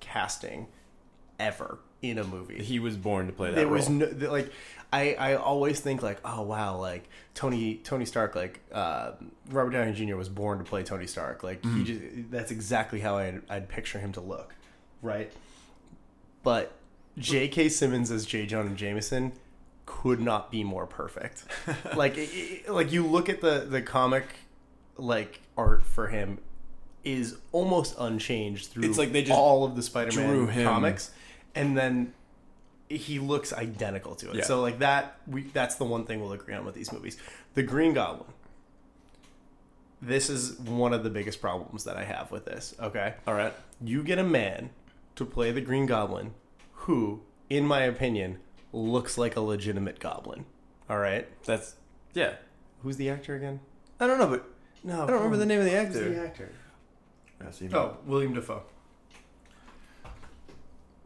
casting 0.00 0.66
ever 1.38 1.78
in 2.02 2.18
a 2.18 2.24
movie. 2.24 2.62
he 2.62 2.78
was 2.78 2.96
born 2.96 3.26
to 3.26 3.32
play 3.32 3.48
that 3.48 3.56
there 3.56 3.66
role. 3.66 3.74
was 3.76 3.88
no 3.88 4.06
like 4.30 4.52
I, 4.92 5.14
I 5.14 5.34
always 5.34 5.80
think 5.80 6.02
like 6.02 6.18
oh 6.24 6.42
wow 6.42 6.76
like 6.76 7.08
Tony 7.34 7.74
Tony 7.84 8.04
Stark 8.06 8.34
like 8.36 8.60
uh, 8.72 9.12
Robert 9.50 9.70
Downey 9.70 9.92
Jr. 9.92 10.16
was 10.16 10.28
born 10.28 10.58
to 10.58 10.64
play 10.64 10.82
Tony 10.84 11.06
Stark 11.06 11.42
like 11.42 11.60
Mm-hmm. 11.62 11.78
he 11.78 11.84
just 11.84 12.30
that's 12.30 12.50
exactly 12.50 13.00
how 13.00 13.18
I'd, 13.18 13.42
I'd 13.50 13.68
picture 13.68 13.98
him 13.98 14.12
to 14.12 14.20
look 14.20 14.54
right 15.02 15.32
but 16.42 16.72
J.K. 17.18 17.68
Simmons 17.70 18.10
as 18.10 18.24
J. 18.26 18.46
Jonah 18.46 18.74
Jameson 18.74 19.32
could 19.86 20.20
not 20.20 20.50
be 20.50 20.62
more 20.62 20.86
perfect 20.86 21.44
like 21.96 22.16
it, 22.16 22.30
it- 22.32 22.70
like 22.70 22.92
you 22.92 23.04
look 23.06 23.28
at 23.28 23.40
the 23.40 23.66
the 23.68 23.82
comic 23.82 24.24
like 24.96 25.40
art 25.56 25.82
for 25.82 26.08
him 26.08 26.38
is 27.04 27.36
almost 27.52 27.94
unchanged 27.98 28.66
through 28.70 28.84
It's 28.84 28.98
like 28.98 29.12
they 29.12 29.22
just 29.22 29.38
all 29.38 29.64
of 29.64 29.76
the 29.76 29.82
Spider-Man 29.82 30.64
comics 30.64 31.10
and 31.54 31.76
then 31.76 32.12
he 32.88 33.18
looks 33.18 33.52
identical 33.52 34.14
to 34.16 34.30
it. 34.30 34.36
Yeah. 34.36 34.44
So 34.44 34.60
like 34.60 34.78
that 34.78 35.18
we 35.26 35.42
that's 35.42 35.74
the 35.76 35.84
one 35.84 36.04
thing 36.04 36.20
we'll 36.20 36.32
agree 36.32 36.54
on 36.54 36.64
with 36.64 36.74
these 36.74 36.92
movies. 36.92 37.16
The 37.54 37.62
Green 37.62 37.92
Goblin. 37.94 38.30
This 40.00 40.30
is 40.30 40.58
one 40.60 40.94
of 40.94 41.02
the 41.02 41.10
biggest 41.10 41.40
problems 41.40 41.84
that 41.84 41.96
I 41.96 42.04
have 42.04 42.30
with 42.30 42.44
this, 42.44 42.72
okay? 42.80 43.14
All 43.26 43.34
right. 43.34 43.52
You 43.82 44.04
get 44.04 44.18
a 44.18 44.24
man 44.24 44.70
to 45.16 45.24
play 45.24 45.50
the 45.50 45.60
Green 45.60 45.86
Goblin 45.86 46.34
who 46.72 47.20
in 47.50 47.66
my 47.66 47.80
opinion 47.82 48.38
looks 48.72 49.18
like 49.18 49.34
a 49.36 49.40
legitimate 49.40 49.98
goblin. 49.98 50.44
All 50.88 50.98
right? 50.98 51.26
That's 51.44 51.74
yeah. 52.14 52.34
Who's 52.82 52.96
the 52.96 53.10
actor 53.10 53.34
again? 53.34 53.60
I 53.98 54.06
don't 54.06 54.18
know, 54.18 54.28
but 54.28 54.44
No, 54.84 55.02
I 55.02 55.06
don't 55.06 55.16
remember 55.16 55.36
the 55.36 55.46
name 55.46 55.58
of 55.58 55.64
the 55.64 55.72
Who's 55.72 55.96
actor. 55.96 56.08
the 56.14 56.20
actor? 56.20 56.52
Yeah, 57.42 57.50
see, 57.50 57.68
Oh, 57.72 57.96
William 58.06 58.34
Dafoe. 58.34 58.62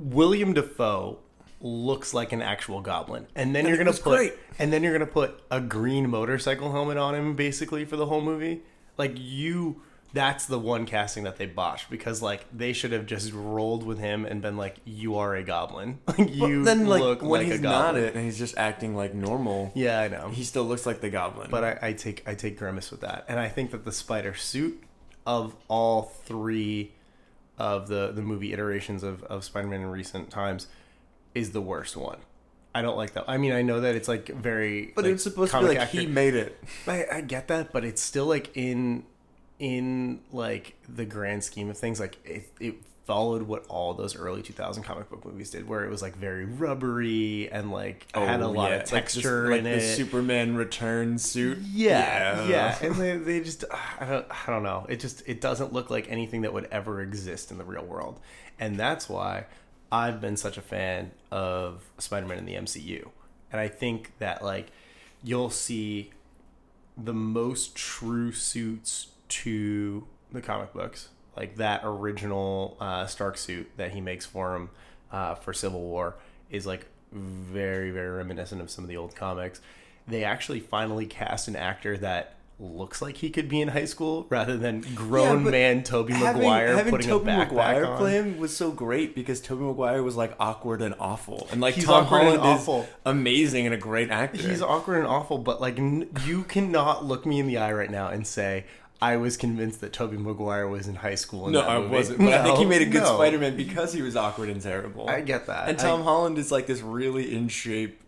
William 0.02 0.52
Dafoe 0.52 1.18
looks 1.60 2.12
like 2.12 2.32
an 2.32 2.42
actual 2.42 2.80
goblin, 2.80 3.26
and 3.36 3.54
then 3.54 3.66
And 3.66 3.68
you're 3.68 3.78
gonna 3.84 3.96
put, 3.96 4.16
great. 4.18 4.34
and 4.58 4.72
then 4.72 4.82
you're 4.82 4.92
gonna 4.92 5.06
put 5.06 5.40
a 5.50 5.60
green 5.60 6.10
motorcycle 6.10 6.72
helmet 6.72 6.96
on 6.96 7.14
him, 7.14 7.34
basically 7.36 7.84
for 7.84 7.96
the 7.96 8.06
whole 8.06 8.20
movie. 8.20 8.62
Like 8.98 9.12
you, 9.16 9.80
that's 10.12 10.46
the 10.46 10.58
one 10.58 10.84
casting 10.86 11.22
that 11.24 11.36
they 11.36 11.46
botched 11.46 11.88
because 11.88 12.20
like 12.20 12.44
they 12.52 12.72
should 12.72 12.90
have 12.92 13.06
just 13.06 13.32
rolled 13.32 13.84
with 13.86 13.98
him 14.00 14.24
and 14.26 14.42
been 14.42 14.56
like, 14.56 14.76
"You 14.84 15.16
are 15.18 15.34
a 15.36 15.42
goblin. 15.44 16.00
Like 16.18 16.34
you 16.34 16.64
then 16.64 16.86
like 16.86 17.00
look 17.00 17.22
when 17.22 17.42
like 17.42 17.46
he's 17.46 17.60
a 17.60 17.62
not 17.62 17.84
goblin." 17.94 18.04
it 18.04 18.14
and 18.16 18.24
he's 18.24 18.38
just 18.38 18.58
acting 18.58 18.96
like 18.96 19.14
normal, 19.14 19.70
Yeah, 19.76 20.00
I 20.00 20.08
know. 20.08 20.28
he 20.30 20.42
still 20.44 20.64
looks 20.64 20.84
like 20.84 21.00
the 21.00 21.10
Goblin. 21.10 21.48
But 21.50 21.62
I, 21.64 21.78
I 21.88 21.92
take 21.92 22.22
I 22.28 22.34
take 22.34 22.58
grimace 22.58 22.90
with 22.90 23.02
that, 23.02 23.24
and 23.28 23.38
I 23.38 23.48
think 23.48 23.70
that 23.70 23.84
the 23.84 23.92
spider 23.92 24.34
suit 24.34 24.82
of 25.24 25.54
all 25.68 26.02
three 26.24 26.92
of 27.62 27.86
the 27.86 28.10
the 28.12 28.22
movie 28.22 28.52
iterations 28.52 29.04
of, 29.04 29.22
of 29.22 29.44
Spider-Man 29.44 29.82
in 29.82 29.86
recent 29.86 30.30
times 30.30 30.66
is 31.32 31.52
the 31.52 31.60
worst 31.60 31.96
one. 31.96 32.18
I 32.74 32.82
don't 32.82 32.96
like 32.96 33.12
that. 33.12 33.26
I 33.28 33.36
mean, 33.36 33.52
I 33.52 33.62
know 33.62 33.80
that 33.82 33.94
it's 33.94 34.08
like 34.08 34.26
very, 34.28 34.92
but 34.96 35.04
like, 35.04 35.14
it's 35.14 35.22
supposed 35.22 35.52
to 35.52 35.60
be 35.60 35.66
like 35.68 35.78
actor- 35.78 36.00
he 36.00 36.06
made 36.06 36.34
it. 36.34 36.58
I, 36.88 37.06
I 37.12 37.20
get 37.20 37.46
that, 37.48 37.72
but 37.72 37.84
it's 37.84 38.02
still 38.02 38.26
like 38.26 38.50
in 38.56 39.04
in 39.60 40.22
like 40.32 40.74
the 40.88 41.04
grand 41.04 41.44
scheme 41.44 41.70
of 41.70 41.78
things, 41.78 42.00
like 42.00 42.18
it, 42.24 42.50
it 42.58 42.74
followed 43.04 43.42
what 43.42 43.66
all 43.68 43.94
those 43.94 44.14
early 44.16 44.42
2000 44.42 44.82
comic 44.84 45.10
book 45.10 45.24
movies 45.24 45.50
did, 45.50 45.68
where 45.68 45.84
it 45.84 45.90
was 45.90 46.02
like 46.02 46.14
very 46.16 46.44
rubbery 46.44 47.50
and 47.50 47.70
like 47.72 48.06
oh, 48.14 48.24
had 48.24 48.40
a 48.40 48.46
lot 48.48 48.66
Oh, 48.66 48.74
yeah, 48.74 48.74
of 48.76 48.80
like 48.80 48.86
texture 49.04 49.42
this- 49.42 49.50
like 49.50 49.58
in 49.58 49.64
the 49.64 49.70
it. 49.76 49.96
Superman 49.96 50.56
return 50.56 51.18
suit. 51.18 51.58
Yeah, 51.58 52.46
yeah, 52.46 52.78
and 52.80 52.94
they, 52.94 53.16
they 53.16 53.40
just 53.40 53.64
uh, 53.64 53.76
I 54.00 54.06
don't 54.06 54.26
I 54.48 54.50
don't 54.52 54.62
know. 54.62 54.86
It 54.88 55.00
just 55.00 55.22
it 55.26 55.40
doesn't 55.40 55.72
look 55.72 55.90
like 55.90 56.10
anything 56.10 56.42
that 56.42 56.52
would 56.52 56.68
ever 56.70 57.00
exist 57.02 57.50
in 57.50 57.58
the 57.58 57.64
real 57.64 57.84
world, 57.84 58.20
and 58.60 58.76
that's 58.76 59.08
why 59.08 59.46
I've 59.90 60.20
been 60.20 60.36
such 60.36 60.56
a 60.56 60.62
fan 60.62 61.10
of 61.30 61.82
Spider-Man 61.98 62.38
in 62.38 62.46
the 62.46 62.54
MCU, 62.54 63.08
and 63.50 63.60
I 63.60 63.68
think 63.68 64.12
that 64.18 64.42
like 64.44 64.68
you'll 65.24 65.50
see 65.50 66.10
the 66.96 67.14
most 67.14 67.74
true 67.74 68.32
suits 68.32 69.08
to 69.28 70.06
the 70.30 70.40
comic 70.40 70.72
books, 70.72 71.08
like 71.36 71.56
that 71.56 71.82
original 71.84 72.76
uh, 72.80 73.06
Stark 73.06 73.38
suit 73.38 73.70
that 73.76 73.92
he 73.92 74.00
makes 74.00 74.26
for 74.26 74.54
him 74.56 74.70
uh, 75.10 75.34
for 75.34 75.52
Civil 75.52 75.80
War, 75.80 76.16
is 76.50 76.66
like 76.66 76.86
very 77.12 77.90
very 77.90 78.10
reminiscent 78.10 78.60
of 78.60 78.70
some 78.70 78.84
of 78.84 78.88
the 78.88 78.96
old 78.96 79.14
comics. 79.14 79.60
They 80.08 80.24
actually 80.24 80.60
finally 80.60 81.06
cast 81.06 81.48
an 81.48 81.56
actor 81.56 81.96
that 81.98 82.34
looks 82.60 83.02
like 83.02 83.16
he 83.16 83.28
could 83.28 83.48
be 83.48 83.60
in 83.60 83.68
high 83.68 83.84
school 83.86 84.24
rather 84.30 84.56
than 84.56 84.82
grown 84.94 85.42
but 85.42 85.50
man 85.50 85.82
Tobey 85.82 86.12
having, 86.12 86.42
Maguire 86.42 86.76
having 86.76 86.90
putting 86.92 87.08
Tobey 87.08 87.30
a 87.30 87.34
backpack 87.34 87.48
Maguire 87.48 87.86
on. 87.86 87.98
play 87.98 88.12
him 88.12 88.38
was 88.38 88.56
so 88.56 88.70
great 88.70 89.14
because 89.16 89.40
Tobey 89.40 89.64
Maguire 89.64 90.02
was 90.02 90.14
like 90.16 90.34
awkward 90.38 90.80
and 90.80 90.94
awful, 91.00 91.48
and 91.50 91.60
like 91.60 91.74
He's 91.74 91.84
Tom 91.84 92.04
Holland 92.06 92.36
is 92.36 92.40
awful. 92.40 92.86
amazing 93.04 93.66
and 93.66 93.74
a 93.74 93.78
great 93.78 94.10
actor. 94.10 94.40
He's 94.40 94.62
awkward 94.62 94.98
and 94.98 95.06
awful, 95.08 95.38
but 95.38 95.60
like 95.60 95.78
n- 95.78 96.08
you 96.24 96.44
cannot 96.44 97.04
look 97.04 97.26
me 97.26 97.40
in 97.40 97.46
the 97.48 97.58
eye 97.58 97.72
right 97.72 97.90
now 97.90 98.08
and 98.08 98.24
say 98.26 98.64
I 99.02 99.16
was 99.16 99.36
convinced 99.36 99.80
that 99.82 99.92
Tobey 99.92 100.16
Maguire 100.16 100.68
was 100.68 100.86
in 100.88 100.94
high 100.94 101.16
school. 101.16 101.46
In 101.48 101.52
no, 101.52 101.60
that 101.62 101.68
I 101.70 101.78
movie." 101.80 101.94
wasn't. 101.96 102.18
But 102.20 102.32
I 102.34 102.42
think 102.44 102.58
he 102.58 102.64
made 102.64 102.82
a 102.82 102.86
good 102.86 103.02
no. 103.02 103.14
Spider-Man 103.16 103.56
because 103.56 103.92
he 103.92 104.00
was 104.00 104.14
awkward 104.16 104.48
and 104.48 104.60
terrible. 104.62 105.08
I 105.10 105.20
get 105.22 105.46
that. 105.46 105.68
And 105.68 105.78
I- 105.78 105.82
Tom 105.82 106.02
Holland 106.04 106.38
is 106.38 106.52
like 106.52 106.66
this 106.66 106.80
really 106.80 107.34
in 107.34 107.48
shape 107.48 107.98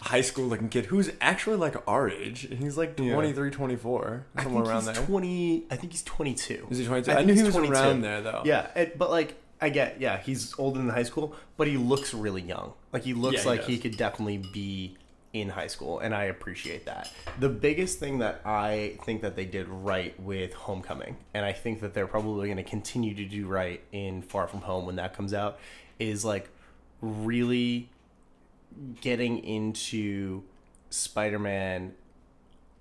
high 0.00 0.22
school 0.22 0.46
looking 0.46 0.70
kid 0.70 0.86
who's 0.86 1.10
actually 1.20 1.56
like 1.56 1.76
our 1.86 2.08
age. 2.08 2.44
And 2.44 2.58
he's 2.58 2.78
like 2.78 2.98
Yeah. 2.98 3.12
23, 3.12 3.50
24, 3.50 4.24
somewhere 4.42 4.64
around 4.64 4.86
there. 4.86 4.94
twenty. 4.94 5.64
I 5.70 5.76
think 5.76 5.92
he's 5.92 6.02
twenty-two. 6.02 6.68
Is 6.70 6.78
he 6.78 6.86
22? 6.86 7.12
I 7.12 7.16
I, 7.16 7.22
knew 7.22 7.34
he 7.34 7.42
was 7.42 7.52
22. 7.54 7.74
around 7.74 8.00
there 8.00 8.22
though. 8.22 8.42
Yeah, 8.46 8.68
it, 8.74 8.96
but 8.98 9.10
like 9.10 9.34
I 9.60 9.68
get, 9.68 10.00
yeah, 10.00 10.16
he's 10.18 10.54
older 10.58 10.78
than 10.78 10.88
high 10.88 11.02
school, 11.02 11.34
but 11.58 11.66
he 11.68 11.76
looks 11.76 12.14
really 12.14 12.40
young. 12.40 12.72
Like 12.94 13.04
he 13.04 13.12
looks 13.12 13.44
Yeah, 13.44 13.50
like 13.50 13.64
he 13.64 13.76
could 13.76 13.98
definitely 13.98 14.38
be 14.54 14.96
in 15.32 15.48
high 15.48 15.68
school, 15.68 16.00
and 16.00 16.14
I 16.14 16.24
appreciate 16.24 16.86
that. 16.86 17.12
The 17.38 17.48
biggest 17.48 17.98
thing 17.98 18.18
that 18.18 18.40
I 18.44 18.98
think 19.04 19.22
that 19.22 19.36
they 19.36 19.44
did 19.44 19.68
right 19.68 20.18
with 20.20 20.52
Homecoming, 20.54 21.16
and 21.34 21.44
I 21.44 21.52
think 21.52 21.80
that 21.82 21.94
they're 21.94 22.06
probably 22.06 22.48
going 22.48 22.56
to 22.56 22.62
continue 22.64 23.14
to 23.14 23.24
do 23.24 23.46
right 23.46 23.82
in 23.92 24.22
Far 24.22 24.48
From 24.48 24.62
Home 24.62 24.86
when 24.86 24.96
that 24.96 25.14
comes 25.14 25.32
out, 25.32 25.58
is 25.98 26.24
like 26.24 26.48
really 27.00 27.88
getting 29.00 29.38
into 29.44 30.42
Spider-Man 30.90 31.94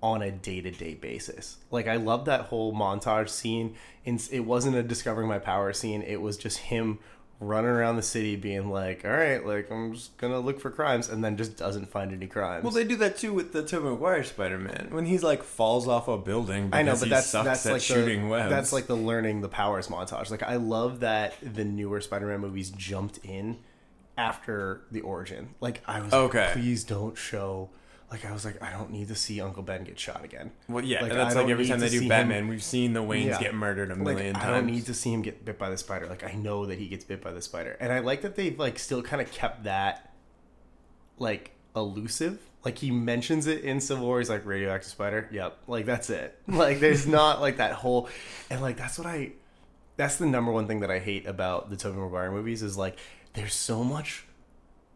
on 0.01 0.21
a 0.21 0.31
day-to-day 0.31 0.93
basis. 0.95 1.57
Like 1.71 1.87
I 1.87 1.97
love 1.97 2.25
that 2.25 2.41
whole 2.45 2.73
montage 2.73 3.29
scene. 3.29 3.75
And 4.05 4.25
it 4.31 4.39
wasn't 4.39 4.75
a 4.77 4.81
discovering 4.81 5.27
my 5.27 5.39
power 5.39 5.73
scene. 5.73 6.01
It 6.01 6.21
was 6.21 6.37
just 6.37 6.57
him 6.57 6.99
running 7.41 7.69
around 7.71 7.95
the 7.95 8.01
city 8.01 8.35
being 8.35 8.69
like, 8.69 9.05
"All 9.05 9.11
right, 9.11 9.45
like 9.45 9.71
I'm 9.71 9.93
just 9.93 10.17
going 10.17 10.33
to 10.33 10.39
look 10.39 10.59
for 10.59 10.69
crimes," 10.69 11.07
and 11.09 11.23
then 11.23 11.37
just 11.37 11.55
doesn't 11.57 11.89
find 11.89 12.11
any 12.11 12.27
crimes. 12.27 12.63
Well, 12.63 12.73
they 12.73 12.83
do 12.83 12.95
that 12.97 13.17
too 13.17 13.33
with 13.33 13.53
the 13.53 13.63
Tobey 13.63 13.89
Maguire 13.89 14.23
Spider-Man 14.23 14.89
when 14.91 15.05
he's 15.05 15.23
like 15.23 15.43
falls 15.43 15.87
off 15.87 16.07
a 16.07 16.17
building. 16.17 16.65
Because 16.67 16.79
I 16.79 16.83
know, 16.83 16.95
but 16.99 17.09
that's 17.09 17.31
that's 17.31 17.65
at 17.65 17.73
like 17.73 17.81
shooting 17.81 18.23
the, 18.23 18.27
webs. 18.29 18.49
That's 18.49 18.73
like 18.73 18.87
the 18.87 18.95
learning 18.97 19.41
the 19.41 19.49
powers 19.49 19.87
montage. 19.87 20.29
Like 20.31 20.43
I 20.43 20.57
love 20.57 20.99
that 20.99 21.35
the 21.41 21.63
newer 21.65 22.01
Spider-Man 22.01 22.39
movies 22.41 22.69
jumped 22.71 23.19
in 23.23 23.57
after 24.17 24.81
the 24.91 25.01
origin. 25.01 25.55
Like 25.61 25.81
I 25.87 26.01
was 26.01 26.13
Okay. 26.13 26.45
like, 26.45 26.53
please 26.53 26.83
don't 26.83 27.17
show. 27.17 27.69
Like 28.11 28.25
I 28.25 28.31
was 28.33 28.43
like, 28.43 28.61
I 28.63 28.71
don't 28.71 28.89
need 28.91 29.07
to 29.09 29.15
see 29.15 29.39
Uncle 29.39 29.61
Ben 29.61 29.83
get 29.83 29.99
shot 29.99 30.23
again. 30.25 30.51
well, 30.67 30.83
yeah, 30.83 31.01
Like, 31.03 31.11
that's 31.13 31.35
I 31.35 31.41
like 31.41 31.51
every 31.51 31.67
time 31.67 31.79
they 31.79 31.89
do 31.89 31.99
him- 32.01 32.07
Batman, 32.09 32.47
we've 32.47 32.63
seen 32.63 32.93
the 32.93 33.03
Waynes 33.03 33.25
Yeah. 33.27 33.39
get 33.39 33.53
murdered 33.53 33.91
a 33.91 33.95
Like, 33.95 34.03
million 34.03 34.35
I 34.35 34.39
times. 34.39 34.53
don't 34.53 34.65
need 34.65 34.85
to 34.87 34.93
see 34.95 35.13
him 35.13 35.21
get 35.21 35.45
bit 35.45 35.59
by 35.59 35.69
the 35.69 35.77
spider. 35.77 36.07
Like 36.07 36.23
I 36.23 36.31
know 36.33 36.65
that 36.65 36.79
he 36.79 36.87
gets 36.87 37.03
bit 37.05 37.21
by 37.21 37.31
the 37.31 37.41
spider, 37.41 37.77
and 37.79 37.93
I 37.93 37.99
like 37.99 38.21
that 38.23 38.35
they've 38.35 38.57
like 38.57 38.79
still 38.79 39.03
kind 39.03 39.21
of 39.21 39.31
kept 39.31 39.63
that 39.65 40.11
like 41.17 41.51
elusive 41.75 42.39
like 42.65 42.77
he 42.79 42.91
mentions 42.91 43.47
it 43.47 43.63
in 43.63 43.79
Civil 43.79 44.05
War. 44.05 44.19
He's 44.19 44.29
like 44.29 44.45
radioactive 44.45 44.89
spider. 44.91 45.29
Yep, 45.31 45.57
like 45.67 45.85
that's 45.85 46.09
it. 46.09 46.37
Like 46.47 46.79
there's 46.81 47.07
not 47.07 47.39
like 47.39 47.57
that 47.57 47.71
whole, 47.73 48.09
and 48.49 48.59
like 48.61 48.75
that's 48.75 48.97
what 48.97 49.07
I, 49.07 49.31
that's 49.95 50.17
the 50.17 50.25
number 50.25 50.51
one 50.51 50.67
thing 50.67 50.81
that 50.81 50.91
I 50.91 50.99
hate 50.99 51.25
about 51.25 51.69
the 51.69 51.77
Tobey 51.77 51.97
Maguire 51.99 52.31
movies 52.31 52.61
is 52.63 52.75
like 52.77 52.97
there's 53.33 53.53
so 53.53 53.83
much. 53.83 54.25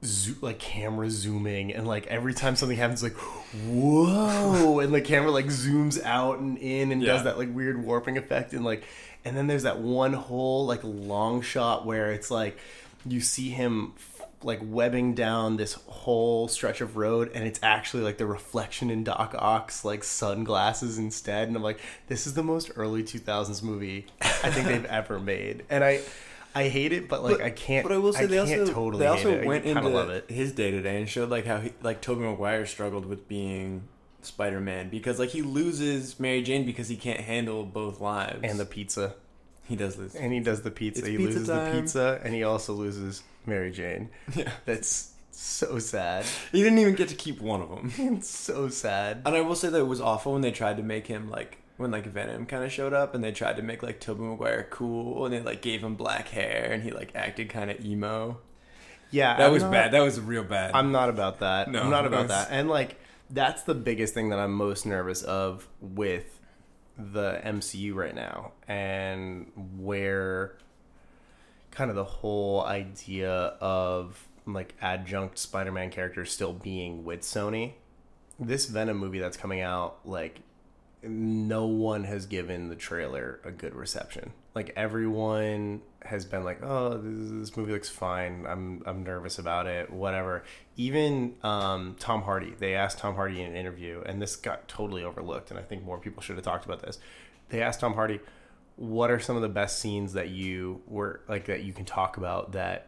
Zo- 0.03 0.35
like 0.41 0.59
camera 0.59 1.09
zooming 1.09 1.73
and 1.73 1.87
like 1.87 2.07
every 2.07 2.33
time 2.33 2.55
something 2.55 2.77
happens 2.77 3.01
like 3.01 3.15
whoa 3.67 4.79
and 4.79 4.93
the 4.93 5.01
camera 5.01 5.31
like 5.31 5.45
zooms 5.45 6.03
out 6.03 6.39
and 6.39 6.57
in 6.57 6.91
and 6.91 7.01
does 7.03 7.23
that 7.23 7.37
like 7.37 7.53
weird 7.53 7.83
warping 7.83 8.17
effect 8.17 8.53
and 8.53 8.63
like 8.65 8.83
and 9.25 9.37
then 9.37 9.47
there's 9.47 9.63
that 9.63 9.79
one 9.79 10.13
whole 10.13 10.65
like 10.65 10.81
long 10.83 11.41
shot 11.41 11.85
where 11.85 12.11
it's 12.11 12.29
like 12.29 12.57
you 13.05 13.21
see 13.21 13.49
him 13.49 13.93
like 14.41 14.59
webbing 14.61 15.13
down 15.13 15.55
this 15.55 15.73
whole 15.87 16.49
stretch 16.49 16.81
of 16.81 16.97
road 16.97 17.31
and 17.33 17.45
it's 17.45 17.59
actually 17.63 18.03
like 18.03 18.17
the 18.17 18.25
reflection 18.25 18.89
in 18.89 19.03
Doc 19.03 19.33
Ock's 19.37 19.85
like 19.85 20.03
sunglasses 20.03 20.97
instead 20.97 21.47
and 21.47 21.55
I'm 21.55 21.63
like 21.63 21.79
this 22.07 22.27
is 22.27 22.33
the 22.33 22.43
most 22.43 22.71
early 22.75 23.03
2000s 23.03 23.63
movie 23.63 24.07
I 24.21 24.49
think 24.51 24.67
they've 24.67 24.85
ever 25.01 25.19
made. 25.19 25.63
And 25.69 25.81
I 25.83 26.01
I 26.55 26.67
hate 26.69 26.93
it 26.93 27.09
but 27.09 27.23
like 27.23 27.41
I 27.41 27.49
can't 27.49 27.83
But 27.83 27.91
I 27.93 27.97
will 27.97 28.13
say 28.13 28.25
they 28.27 28.37
also 28.37 28.65
totally 28.67 28.99
they 28.99 29.07
also 29.07 29.43
went 29.45 29.65
I 29.65 29.69
into 29.69 29.87
love 29.89 30.09
it. 30.09 30.29
his 30.29 30.51
day 30.51 30.71
to 30.71 30.81
day 30.81 30.97
and 30.97 31.09
showed 31.09 31.29
like 31.29 31.45
how 31.45 31.59
he, 31.59 31.73
like 31.81 32.01
Tobey 32.01 32.21
Maguire 32.21 32.65
struggled 32.65 33.05
with 33.05 33.27
being 33.27 33.83
Spider 34.21 34.59
Man 34.61 34.89
because 34.89 35.19
like 35.19 35.29
he 35.29 35.41
loses 35.41 36.19
Mary 36.19 36.41
Jane 36.41 36.65
because 36.65 36.87
he 36.87 36.95
can't 36.95 37.19
handle 37.19 37.63
both 37.65 37.99
lives. 37.99 38.39
And 38.43 38.59
the 38.59 38.65
pizza. 38.65 39.15
He 39.67 39.75
does 39.77 39.97
lose. 39.97 40.13
and 40.15 40.33
he 40.33 40.39
does 40.41 40.61
the 40.61 40.71
pizza. 40.71 40.99
It's 40.99 41.07
he 41.07 41.17
pizza 41.17 41.31
loses 41.39 41.47
the 41.47 41.69
pizza 41.73 42.21
and 42.23 42.33
he 42.33 42.43
also 42.43 42.73
loses 42.73 43.23
Mary 43.45 43.71
Jane. 43.71 44.09
Yeah. 44.35 44.51
that's 44.65 45.11
so 45.31 45.79
sad. 45.79 46.25
He 46.51 46.61
didn't 46.61 46.79
even 46.79 46.95
get 46.95 47.09
to 47.09 47.15
keep 47.15 47.41
one 47.41 47.61
of 47.61 47.69
them. 47.69 47.91
it's 48.17 48.29
so 48.29 48.69
sad. 48.69 49.21
And 49.25 49.35
I 49.35 49.41
will 49.41 49.55
say 49.55 49.69
that 49.69 49.79
it 49.79 49.87
was 49.87 49.99
awful 50.01 50.33
when 50.33 50.41
they 50.41 50.51
tried 50.51 50.77
to 50.77 50.83
make 50.83 51.07
him 51.07 51.29
like 51.29 51.57
when 51.77 51.91
like 51.91 52.05
Venom 52.05 52.45
kind 52.45 52.63
of 52.63 52.71
showed 52.71 52.93
up 52.93 53.15
and 53.15 53.23
they 53.23 53.31
tried 53.31 53.57
to 53.57 53.63
make 53.63 53.81
like 53.83 53.99
Tobey 53.99 54.21
Maguire 54.21 54.67
cool 54.69 55.25
and 55.25 55.33
they 55.33 55.41
like 55.41 55.61
gave 55.61 55.83
him 55.83 55.95
black 55.95 56.27
hair 56.29 56.69
and 56.71 56.83
he 56.83 56.91
like 56.91 57.11
acted 57.15 57.49
kind 57.49 57.71
of 57.71 57.83
emo. 57.83 58.39
yeah 59.11 59.37
That 59.37 59.47
I'm 59.47 59.53
was 59.53 59.63
not- 59.63 59.71
bad. 59.71 59.91
That 59.91 60.01
was 60.01 60.19
real 60.19 60.43
bad. 60.43 60.71
I'm 60.75 60.91
not 60.91 61.09
about 61.09 61.39
that. 61.39 61.69
No, 61.71 61.81
I'm 61.83 61.89
not 61.89 62.05
about 62.05 62.27
that's- 62.27 62.47
that. 62.49 62.53
And 62.55 62.69
like 62.69 62.99
that's 63.29 63.63
the 63.63 63.73
biggest 63.73 64.13
thing 64.13 64.29
that 64.29 64.39
I'm 64.39 64.53
most 64.53 64.85
nervous 64.85 65.23
of 65.23 65.67
with 65.81 66.39
the 66.97 67.41
MCU 67.43 67.95
right 67.95 68.13
now 68.13 68.51
and 68.67 69.51
where 69.77 70.57
kind 71.71 71.89
of 71.89 71.95
the 71.95 72.03
whole 72.03 72.63
idea 72.63 73.31
of 73.31 74.27
like 74.45 74.75
adjunct 74.79 75.39
Spider-Man 75.39 75.89
characters 75.89 76.31
still 76.31 76.53
being 76.53 77.03
with 77.03 77.21
Sony. 77.21 77.73
This 78.39 78.67
Venom 78.67 78.97
movie 78.97 79.17
that's 79.17 79.37
coming 79.37 79.61
out 79.61 79.97
like 80.05 80.41
no 81.03 81.65
one 81.65 82.03
has 82.05 82.25
given 82.25 82.69
the 82.69 82.75
trailer 82.75 83.39
a 83.43 83.51
good 83.51 83.75
reception. 83.75 84.33
Like 84.55 84.71
everyone 84.75 85.81
has 86.03 86.25
been 86.25 86.43
like, 86.43 86.63
"Oh, 86.63 86.97
this, 86.97 87.31
this 87.31 87.57
movie 87.57 87.71
looks 87.73 87.89
fine. 87.89 88.45
I'm 88.47 88.83
I'm 88.85 89.03
nervous 89.03 89.39
about 89.39 89.67
it. 89.67 89.89
Whatever." 89.89 90.43
Even 90.77 91.35
um, 91.43 91.95
Tom 91.99 92.21
Hardy, 92.23 92.53
they 92.57 92.75
asked 92.75 92.99
Tom 92.99 93.15
Hardy 93.15 93.41
in 93.41 93.51
an 93.51 93.55
interview, 93.55 94.01
and 94.05 94.21
this 94.21 94.35
got 94.35 94.67
totally 94.67 95.03
overlooked. 95.03 95.49
And 95.49 95.59
I 95.59 95.63
think 95.63 95.83
more 95.83 95.97
people 95.97 96.21
should 96.21 96.35
have 96.35 96.45
talked 96.45 96.65
about 96.65 96.81
this. 96.81 96.99
They 97.49 97.61
asked 97.61 97.79
Tom 97.79 97.95
Hardy, 97.95 98.19
"What 98.75 99.09
are 99.11 99.19
some 99.19 99.35
of 99.35 99.41
the 99.41 99.49
best 99.49 99.79
scenes 99.79 100.13
that 100.13 100.29
you 100.29 100.81
were 100.87 101.21
like 101.27 101.45
that 101.45 101.63
you 101.63 101.73
can 101.73 101.85
talk 101.85 102.17
about 102.17 102.51
that 102.53 102.87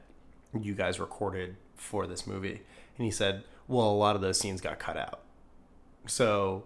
you 0.60 0.76
guys 0.76 1.00
recorded 1.00 1.56
for 1.76 2.08
this 2.08 2.28
movie?" 2.28 2.62
And 2.98 3.06
he 3.06 3.12
said, 3.12 3.44
"Well, 3.68 3.90
a 3.90 3.98
lot 3.98 4.16
of 4.16 4.22
those 4.22 4.40
scenes 4.40 4.62
got 4.62 4.80
cut 4.80 4.98
out." 4.98 5.22
So 6.08 6.66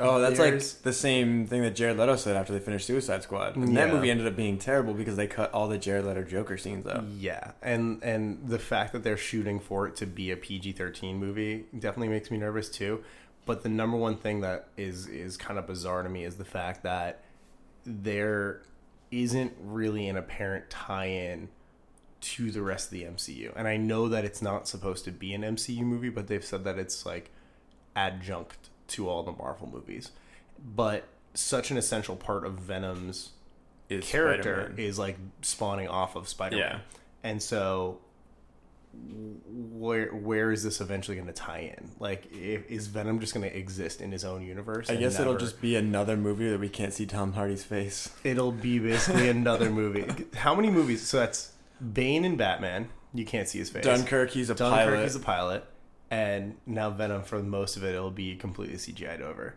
oh, 0.00 0.20
that's 0.20 0.38
there's- 0.38 0.74
like 0.74 0.82
the 0.82 0.92
same 0.92 1.46
thing 1.46 1.62
that 1.62 1.74
Jared 1.74 1.96
Leto 1.98 2.16
said 2.16 2.36
after 2.36 2.52
they 2.52 2.58
finished 2.60 2.86
Suicide 2.86 3.22
Squad. 3.22 3.56
And 3.56 3.76
that 3.76 3.92
movie 3.92 4.10
ended 4.10 4.26
up 4.26 4.36
being 4.36 4.58
terrible 4.58 4.94
because 4.94 5.16
they 5.16 5.26
cut 5.26 5.52
all 5.52 5.68
the 5.68 5.78
Jared 5.78 6.04
Leto 6.04 6.22
Joker 6.22 6.56
scenes 6.58 6.86
out. 6.86 7.04
Yeah, 7.18 7.52
and 7.62 8.02
and 8.02 8.46
the 8.48 8.58
fact 8.58 8.92
that 8.92 9.02
they're 9.04 9.16
shooting 9.16 9.60
for 9.60 9.86
it 9.86 9.96
to 9.96 10.06
be 10.06 10.30
a 10.30 10.36
PG 10.36 10.72
thirteen 10.72 11.18
movie 11.18 11.64
definitely 11.78 12.08
makes 12.08 12.30
me 12.30 12.38
nervous 12.38 12.68
too. 12.68 13.02
But 13.46 13.62
the 13.62 13.68
number 13.68 13.96
one 13.96 14.16
thing 14.16 14.40
that 14.40 14.68
is 14.76 15.06
is 15.06 15.36
kind 15.36 15.58
of 15.58 15.66
bizarre 15.66 16.02
to 16.02 16.08
me 16.08 16.24
is 16.24 16.36
the 16.36 16.44
fact 16.44 16.82
that 16.84 17.22
there 17.84 18.62
isn't 19.10 19.52
really 19.60 20.08
an 20.08 20.16
apparent 20.16 20.68
tie-in 20.70 21.48
to 22.20 22.50
the 22.50 22.62
rest 22.62 22.86
of 22.86 22.92
the 22.92 23.04
MCU. 23.04 23.52
And 23.54 23.68
I 23.68 23.76
know 23.76 24.08
that 24.08 24.24
it's 24.24 24.40
not 24.40 24.66
supposed 24.66 25.04
to 25.04 25.10
be 25.12 25.34
an 25.34 25.42
MCU 25.42 25.82
movie, 25.82 26.08
but 26.08 26.26
they've 26.26 26.44
said 26.44 26.64
that 26.64 26.78
it's 26.78 27.04
like 27.04 27.30
adjunct 27.94 28.70
to 28.94 29.08
all 29.08 29.22
the 29.22 29.32
Marvel 29.32 29.68
movies. 29.72 30.10
But 30.74 31.04
such 31.34 31.70
an 31.70 31.76
essential 31.76 32.16
part 32.16 32.44
of 32.46 32.54
Venom's 32.54 33.30
Is 33.88 34.04
character 34.06 34.54
Spider-Man. 34.66 34.78
is 34.86 34.98
like 34.98 35.16
spawning 35.42 35.88
off 35.88 36.16
of 36.16 36.28
Spider-Man. 36.28 36.66
Yeah. 36.76 36.78
And 37.22 37.42
so 37.42 37.98
where 39.72 40.08
where 40.10 40.52
is 40.52 40.62
this 40.62 40.80
eventually 40.80 41.16
going 41.16 41.26
to 41.26 41.32
tie 41.32 41.74
in? 41.76 41.90
Like 41.98 42.26
if, 42.32 42.68
is 42.70 42.86
Venom 42.86 43.20
just 43.20 43.34
going 43.34 43.48
to 43.48 43.56
exist 43.56 44.00
in 44.00 44.12
his 44.12 44.24
own 44.24 44.42
universe? 44.42 44.88
I 44.90 44.96
guess 44.96 45.18
it'll 45.18 45.36
just 45.36 45.60
be 45.60 45.76
another 45.76 46.16
movie 46.16 46.48
that 46.50 46.60
we 46.60 46.68
can't 46.68 46.92
see 46.92 47.06
Tom 47.06 47.32
Hardy's 47.32 47.64
face. 47.64 48.10
it'll 48.22 48.52
be 48.52 48.78
basically 48.78 49.28
another 49.28 49.70
movie. 49.80 50.06
How 50.36 50.54
many 50.54 50.70
movies? 50.70 51.02
So 51.02 51.18
that's 51.18 51.52
Bane 51.92 52.24
and 52.24 52.38
Batman. 52.38 52.88
You 53.12 53.24
can't 53.24 53.48
see 53.48 53.58
his 53.58 53.70
face. 53.70 53.84
Dunkirk, 53.84 54.30
he's 54.30 54.50
a 54.50 54.54
Dunkirk 54.54 54.94
pilot. 54.94 55.04
is 55.04 55.14
a 55.16 55.20
pilot, 55.20 55.64
and 56.10 56.56
now 56.66 56.90
Venom 56.90 57.22
for 57.22 57.42
most 57.42 57.76
of 57.76 57.84
it 57.84 57.94
it'll 57.94 58.10
be 58.10 58.36
completely 58.36 58.76
CGI'd 58.76 59.20
over. 59.22 59.54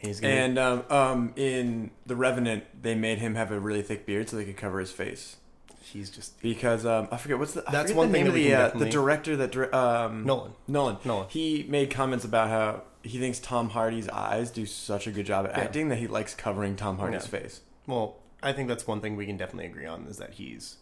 And 0.00 0.06
he's 0.08 0.20
gonna 0.20 0.32
and 0.34 0.58
um, 0.58 0.84
um, 0.90 1.32
in 1.36 1.90
The 2.06 2.14
Revenant, 2.16 2.64
they 2.82 2.94
made 2.94 3.18
him 3.18 3.34
have 3.34 3.50
a 3.50 3.58
really 3.58 3.82
thick 3.82 4.06
beard 4.06 4.28
so 4.28 4.36
they 4.36 4.44
could 4.44 4.56
cover 4.56 4.78
his 4.80 4.92
face. 4.92 5.36
he's 5.82 6.10
just 6.10 6.40
because 6.40 6.84
um, 6.86 7.08
I 7.10 7.16
forget 7.16 7.38
what's 7.38 7.52
the 7.54 7.68
I 7.68 7.72
That's 7.72 7.90
forget 7.90 7.96
one 7.96 8.08
the 8.08 8.12
thing 8.12 8.24
name 8.24 8.32
that 8.32 8.38
of 8.38 8.42
we 8.42 8.42
the 8.44 8.48
can 8.50 8.56
uh, 8.56 8.62
the 8.64 8.68
definitely- 8.70 8.90
director 8.90 9.36
that 9.36 9.52
dir- 9.52 9.74
um, 9.74 10.24
Nolan. 10.24 10.52
Nolan 10.68 10.98
Nolan. 11.04 11.26
he 11.30 11.66
made 11.68 11.90
comments 11.90 12.24
about 12.24 12.48
how 12.48 12.82
he 13.02 13.18
thinks 13.18 13.38
Tom 13.38 13.70
Hardy's 13.70 14.08
eyes 14.08 14.50
do 14.50 14.66
such 14.66 15.06
a 15.06 15.10
good 15.10 15.24
job 15.26 15.46
at 15.46 15.52
Yeah. 15.56 15.64
acting 15.64 15.88
that 15.88 15.96
he 15.98 16.06
likes 16.06 16.34
covering 16.34 16.76
Tom 16.76 16.98
Hardy's 16.98 17.22
Yeah. 17.32 17.40
face. 17.40 17.60
Well, 17.86 18.16
I 18.42 18.52
think 18.52 18.68
that's 18.68 18.86
one 18.86 19.00
thing 19.00 19.16
we 19.16 19.26
can 19.26 19.36
definitely 19.36 19.66
agree 19.66 19.86
on 19.86 20.06
is 20.06 20.18
that 20.18 20.34
he's 20.34 20.76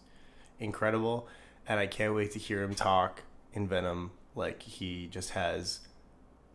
incredible, 0.58 1.26
and 1.68 1.78
I 1.80 1.86
can't 1.86 2.14
wait 2.14 2.32
to 2.32 2.38
hear 2.38 2.62
him 2.62 2.74
talk 2.74 3.22
in 3.52 3.66
Venom 3.68 4.10
like 4.36 4.62
he 4.62 5.08
just 5.08 5.30
has 5.30 5.80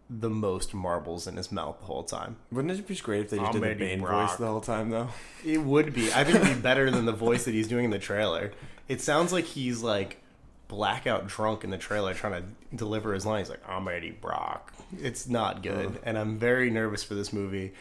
the 0.10 0.30
most 0.30 0.74
marbles 0.74 1.26
in 1.26 1.38
his 1.38 1.52
mouth 1.52 1.80
the 1.80 1.86
whole 1.86 2.04
time. 2.04 2.36
Wouldn't 2.52 2.78
it 2.78 2.88
be 2.88 2.96
great 2.96 3.22
if 3.22 3.30
they 3.30 3.38
just 3.38 3.54
did 3.54 3.62
the 3.62 3.65
Almighty 3.65 3.80
Bane 3.80 4.02
Brock. 4.02 4.30
voice 4.30 4.38
the 4.38 4.48
whole 4.48 4.62
time 4.62 4.89
though? 4.89 5.10
It 5.46 5.60
would 5.60 5.94
be. 5.94 6.12
I 6.13 6.24
think 6.24 6.38
it'd 6.38 6.56
be 6.56 6.62
better 6.62 6.91
than 6.91 7.06
the 7.06 7.12
voice 7.12 7.46
that 7.46 7.54
he's 7.54 7.67
doing 7.67 7.86
in 7.86 7.91
the 7.91 8.00
trailer. 8.00 8.52
It 8.88 9.02
sounds 9.02 9.32
like 9.32 9.46
he's 9.46 9.82
like 9.82 10.22
blackout 10.67 11.28
drunk 11.28 11.63
in 11.63 11.70
the 11.70 11.78
trailer 11.78 12.13
trying 12.13 12.41
to 12.41 12.76
deliver 12.76 13.13
his 13.13 13.26
lines 13.26 13.50
like 13.50 13.62
I'm 13.67 13.88
Eddie 13.88 14.12
Brock. 14.12 14.74
It's 15.02 15.28
not 15.28 15.63
good, 15.63 16.00
and 16.04 16.17
I'm 16.17 16.38
very 16.38 16.70
nervous 16.70 17.04
for 17.04 17.13
this 17.13 17.32
movie. 17.32 17.74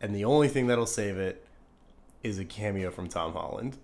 And 0.00 0.14
the 0.14 0.24
only 0.24 0.48
thing 0.48 0.66
that'll 0.66 0.86
save 0.86 1.18
it 1.18 1.46
is 2.22 2.38
a 2.38 2.44
cameo 2.44 2.90
from 2.90 3.08
Tom 3.08 3.32
Holland. 3.34 3.76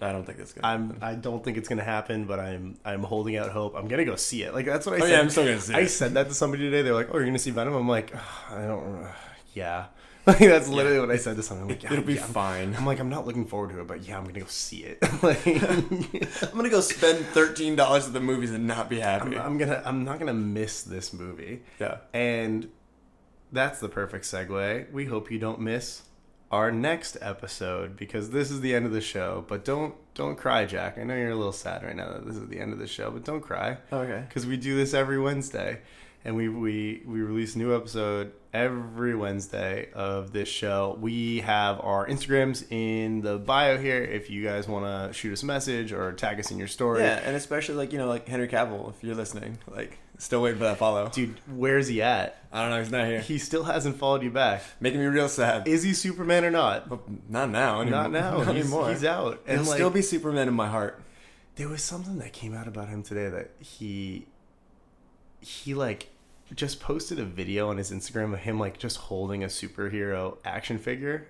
I 0.00 0.12
don't 0.12 0.24
think 0.24 0.38
that's 0.38 0.52
gonna. 0.52 0.66
I'm 0.72 0.86
happen. 0.88 1.02
I 1.02 1.14
don't 1.16 1.42
think 1.42 1.56
it's 1.56 1.68
gonna 1.68 1.82
happen, 1.82 2.24
but 2.26 2.38
I'm 2.38 2.78
I'm 2.84 3.02
holding 3.02 3.36
out 3.36 3.50
hope. 3.50 3.74
I'm 3.76 3.88
gonna 3.88 4.04
go 4.04 4.14
see 4.16 4.42
it. 4.44 4.54
Like 4.54 4.66
that's 4.66 4.86
what 4.86 4.94
I 4.94 4.98
Oh, 4.98 5.00
said. 5.00 5.10
yeah, 5.12 5.20
I'm 5.20 5.30
still 5.30 5.44
gonna 5.44 5.60
see 5.60 5.74
I 5.74 5.80
it. 5.80 5.88
said 5.88 6.14
that 6.14 6.28
to 6.28 6.34
somebody 6.34 6.62
today. 6.64 6.82
They're 6.82 6.94
like, 6.94 7.08
"Oh, 7.12 7.16
you're 7.16 7.26
gonna 7.26 7.38
see 7.38 7.50
Venom?" 7.50 7.74
I'm 7.74 7.88
like, 7.88 8.14
"Ugh, 8.14 8.20
I 8.52 8.62
don't. 8.66 9.04
uh, 9.04 9.12
yeah, 9.54 9.86
like 10.26 10.38
that's 10.38 10.68
literally 10.68 11.00
what 11.00 11.10
I 11.10 11.16
said 11.16 11.34
to 11.36 11.42
someone. 11.42 11.64
I'm 11.64 11.68
like, 11.70 11.82
yeah, 11.82 11.92
It'll 11.94 12.04
be 12.04 12.14
yeah. 12.14 12.22
fine. 12.22 12.76
I'm 12.76 12.86
like, 12.86 13.00
I'm 13.00 13.08
not 13.08 13.26
looking 13.26 13.44
forward 13.46 13.70
to 13.70 13.80
it, 13.80 13.86
but 13.88 14.02
yeah, 14.02 14.18
I'm 14.18 14.24
gonna 14.24 14.38
go 14.40 14.46
see 14.46 14.84
it. 14.84 14.98
like, 15.22 15.44
I'm 15.46 16.56
gonna 16.56 16.70
go 16.70 16.80
spend 16.80 17.24
thirteen 17.26 17.74
dollars 17.74 18.06
at 18.06 18.12
the 18.12 18.20
movies 18.20 18.52
and 18.52 18.66
not 18.68 18.88
be 18.88 19.00
happy. 19.00 19.36
I'm, 19.36 19.46
I'm 19.52 19.58
gonna 19.58 19.82
I'm 19.84 20.04
not 20.04 20.18
gonna 20.20 20.32
miss 20.34 20.82
this 20.82 21.12
movie. 21.12 21.62
yeah. 21.80 21.98
And 22.14 22.68
that's 23.50 23.80
the 23.80 23.88
perfect 23.88 24.26
segue. 24.26 24.92
We 24.92 25.06
hope 25.06 25.30
you 25.30 25.38
don't 25.38 25.60
miss 25.60 26.02
our 26.50 26.70
next 26.72 27.16
episode 27.20 27.96
because 27.96 28.30
this 28.30 28.50
is 28.50 28.60
the 28.60 28.74
end 28.74 28.86
of 28.86 28.92
the 28.92 29.00
show. 29.00 29.44
But 29.48 29.64
don't 29.64 29.94
don't 30.14 30.36
cry, 30.36 30.64
Jack. 30.64 30.98
I 30.98 31.04
know 31.04 31.14
you're 31.14 31.30
a 31.30 31.36
little 31.36 31.52
sad 31.52 31.82
right 31.82 31.94
now 31.96 32.12
that 32.12 32.26
this 32.26 32.36
is 32.36 32.48
the 32.48 32.58
end 32.58 32.72
of 32.72 32.78
the 32.78 32.86
show, 32.86 33.10
but 33.10 33.24
don't 33.24 33.40
cry 33.40 33.78
Okay. 33.92 34.24
because 34.28 34.46
we 34.46 34.56
do 34.56 34.76
this 34.76 34.94
every 34.94 35.18
Wednesday, 35.20 35.80
and 36.24 36.36
we 36.36 36.48
we 36.48 37.02
we 37.06 37.20
release 37.20 37.54
a 37.54 37.58
new 37.58 37.74
episode 37.74 38.32
every 38.52 39.14
Wednesday 39.14 39.88
of 39.92 40.32
this 40.32 40.48
show. 40.48 40.96
We 41.00 41.40
have 41.40 41.80
our 41.80 42.06
Instagrams 42.08 42.64
in 42.70 43.20
the 43.20 43.38
bio 43.38 43.78
here 43.78 44.02
if 44.02 44.30
you 44.30 44.42
guys 44.42 44.66
want 44.66 44.84
to 44.86 45.12
shoot 45.12 45.32
us 45.32 45.42
a 45.42 45.46
message 45.46 45.92
or 45.92 46.12
tag 46.12 46.38
us 46.40 46.50
in 46.50 46.58
your 46.58 46.68
story. 46.68 47.00
Yeah, 47.02 47.20
and 47.24 47.36
especially 47.36 47.76
like 47.76 47.92
you 47.92 47.98
know 47.98 48.08
like 48.08 48.26
Henry 48.28 48.48
Cavill, 48.48 48.90
if 48.94 49.02
you're 49.04 49.14
listening, 49.14 49.58
like 49.68 49.98
still 50.18 50.42
waiting 50.42 50.58
for 50.58 50.64
that 50.64 50.78
follow. 50.78 51.08
Dude, 51.10 51.38
where's 51.46 51.88
he 51.88 52.02
at? 52.02 52.42
I 52.52 52.62
don't 52.62 52.70
know, 52.70 52.78
he's 52.80 52.90
not 52.90 53.06
here. 53.06 53.20
He 53.20 53.38
still 53.38 53.64
hasn't 53.64 53.96
followed 53.98 54.22
you 54.22 54.30
back. 54.30 54.62
Making 54.80 55.00
me 55.00 55.06
real 55.06 55.28
sad. 55.28 55.68
Is 55.68 55.82
he 55.82 55.92
Superman 55.92 56.44
or 56.44 56.50
not? 56.50 56.88
But 56.88 57.00
not 57.28 57.50
now. 57.50 57.82
Anymore. 57.82 58.02
Not 58.02 58.12
now. 58.12 58.38
Not 58.42 58.54
he's, 58.56 58.64
anymore. 58.64 58.88
he's 58.90 59.04
out. 59.04 59.40
He'll 59.46 59.56
And 59.58 59.66
like, 59.66 59.76
still 59.76 59.90
be 59.90 60.02
Superman 60.02 60.48
in 60.48 60.54
my 60.54 60.66
heart. 60.68 61.02
there 61.56 61.68
was 61.68 61.82
something 61.84 62.18
that 62.18 62.32
came 62.32 62.54
out 62.54 62.66
about 62.66 62.88
him 62.88 63.02
today 63.02 63.28
that 63.28 63.50
he 63.60 64.26
he 65.40 65.74
like 65.74 66.08
just 66.54 66.80
posted 66.80 67.18
a 67.18 67.24
video 67.24 67.68
on 67.68 67.76
his 67.76 67.90
Instagram 67.90 68.32
of 68.32 68.40
him 68.40 68.58
like 68.58 68.78
just 68.78 68.96
holding 68.96 69.44
a 69.44 69.48
superhero 69.48 70.38
action 70.44 70.78
figure 70.78 71.28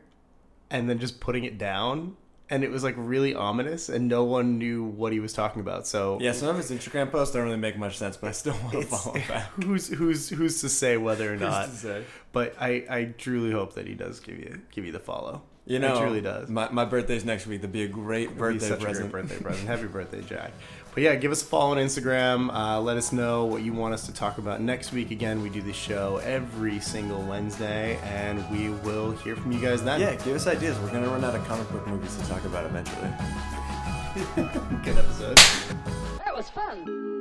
and 0.70 0.88
then 0.88 0.98
just 0.98 1.20
putting 1.20 1.44
it 1.44 1.58
down 1.58 2.16
and 2.50 2.64
it 2.64 2.70
was 2.70 2.82
like 2.82 2.94
really 2.96 3.34
ominous 3.34 3.88
and 3.88 4.08
no 4.08 4.24
one 4.24 4.58
knew 4.58 4.84
what 4.84 5.12
he 5.12 5.20
was 5.20 5.32
talking 5.32 5.60
about. 5.60 5.86
So 5.86 6.18
Yeah, 6.20 6.32
some 6.32 6.48
of 6.48 6.56
his 6.56 6.70
Instagram 6.70 7.10
posts 7.10 7.34
don't 7.34 7.44
really 7.44 7.56
make 7.58 7.76
much 7.78 7.98
sense, 7.98 8.16
but 8.16 8.28
I 8.28 8.32
still 8.32 8.54
want 8.62 8.72
to 8.72 8.82
follow 8.82 9.14
back. 9.28 9.52
who's 9.62 9.88
who's 9.88 10.28
who's 10.30 10.60
to 10.62 10.68
say 10.68 10.96
whether 10.96 11.32
or 11.32 11.36
not 11.36 11.68
but 12.32 12.54
I 12.60 12.84
I 12.88 13.14
truly 13.18 13.50
hope 13.50 13.74
that 13.74 13.86
he 13.86 13.94
does 13.94 14.20
give 14.20 14.38
you 14.38 14.62
give 14.72 14.84
you 14.84 14.92
the 14.92 15.00
follow. 15.00 15.42
You 15.68 15.78
know, 15.78 15.94
he 15.94 16.00
truly 16.00 16.20
does. 16.22 16.48
My, 16.48 16.70
my 16.70 16.86
birthday's 16.86 17.26
next 17.26 17.46
week. 17.46 17.60
That'd 17.60 17.72
be 17.72 17.82
a 17.82 17.88
great 17.88 18.24
It'd 18.24 18.34
be 18.36 18.38
birthday 18.38 18.68
such 18.68 18.80
present. 18.80 19.08
a 19.08 19.10
great 19.10 19.28
birthday 19.28 19.42
present. 19.44 19.68
Happy 19.68 19.86
birthday, 19.86 20.22
Jack. 20.22 20.52
But 20.94 21.02
yeah, 21.02 21.14
give 21.14 21.30
us 21.30 21.42
a 21.42 21.44
follow 21.44 21.72
on 21.72 21.76
Instagram. 21.76 22.52
Uh, 22.52 22.80
let 22.80 22.96
us 22.96 23.12
know 23.12 23.44
what 23.44 23.62
you 23.62 23.74
want 23.74 23.92
us 23.92 24.06
to 24.06 24.12
talk 24.14 24.38
about 24.38 24.62
next 24.62 24.92
week. 24.92 25.10
Again, 25.10 25.42
we 25.42 25.50
do 25.50 25.60
the 25.60 25.74
show 25.74 26.16
every 26.24 26.80
single 26.80 27.20
Wednesday, 27.22 27.98
and 28.02 28.48
we 28.50 28.70
will 28.82 29.12
hear 29.12 29.36
from 29.36 29.52
you 29.52 29.60
guys 29.60 29.84
then. 29.84 30.00
Yeah, 30.00 30.14
give 30.14 30.34
us 30.34 30.46
ideas. 30.46 30.78
We're 30.78 30.90
gonna 30.90 31.08
run 31.08 31.22
out 31.22 31.34
of 31.34 31.44
comic 31.46 31.70
book 31.70 31.86
movies 31.86 32.16
to 32.16 32.26
talk 32.28 32.44
about 32.46 32.64
eventually. 32.64 33.10
good 34.84 34.96
episode. 34.98 35.36
That 36.24 36.34
was 36.34 36.48
fun. 36.48 37.17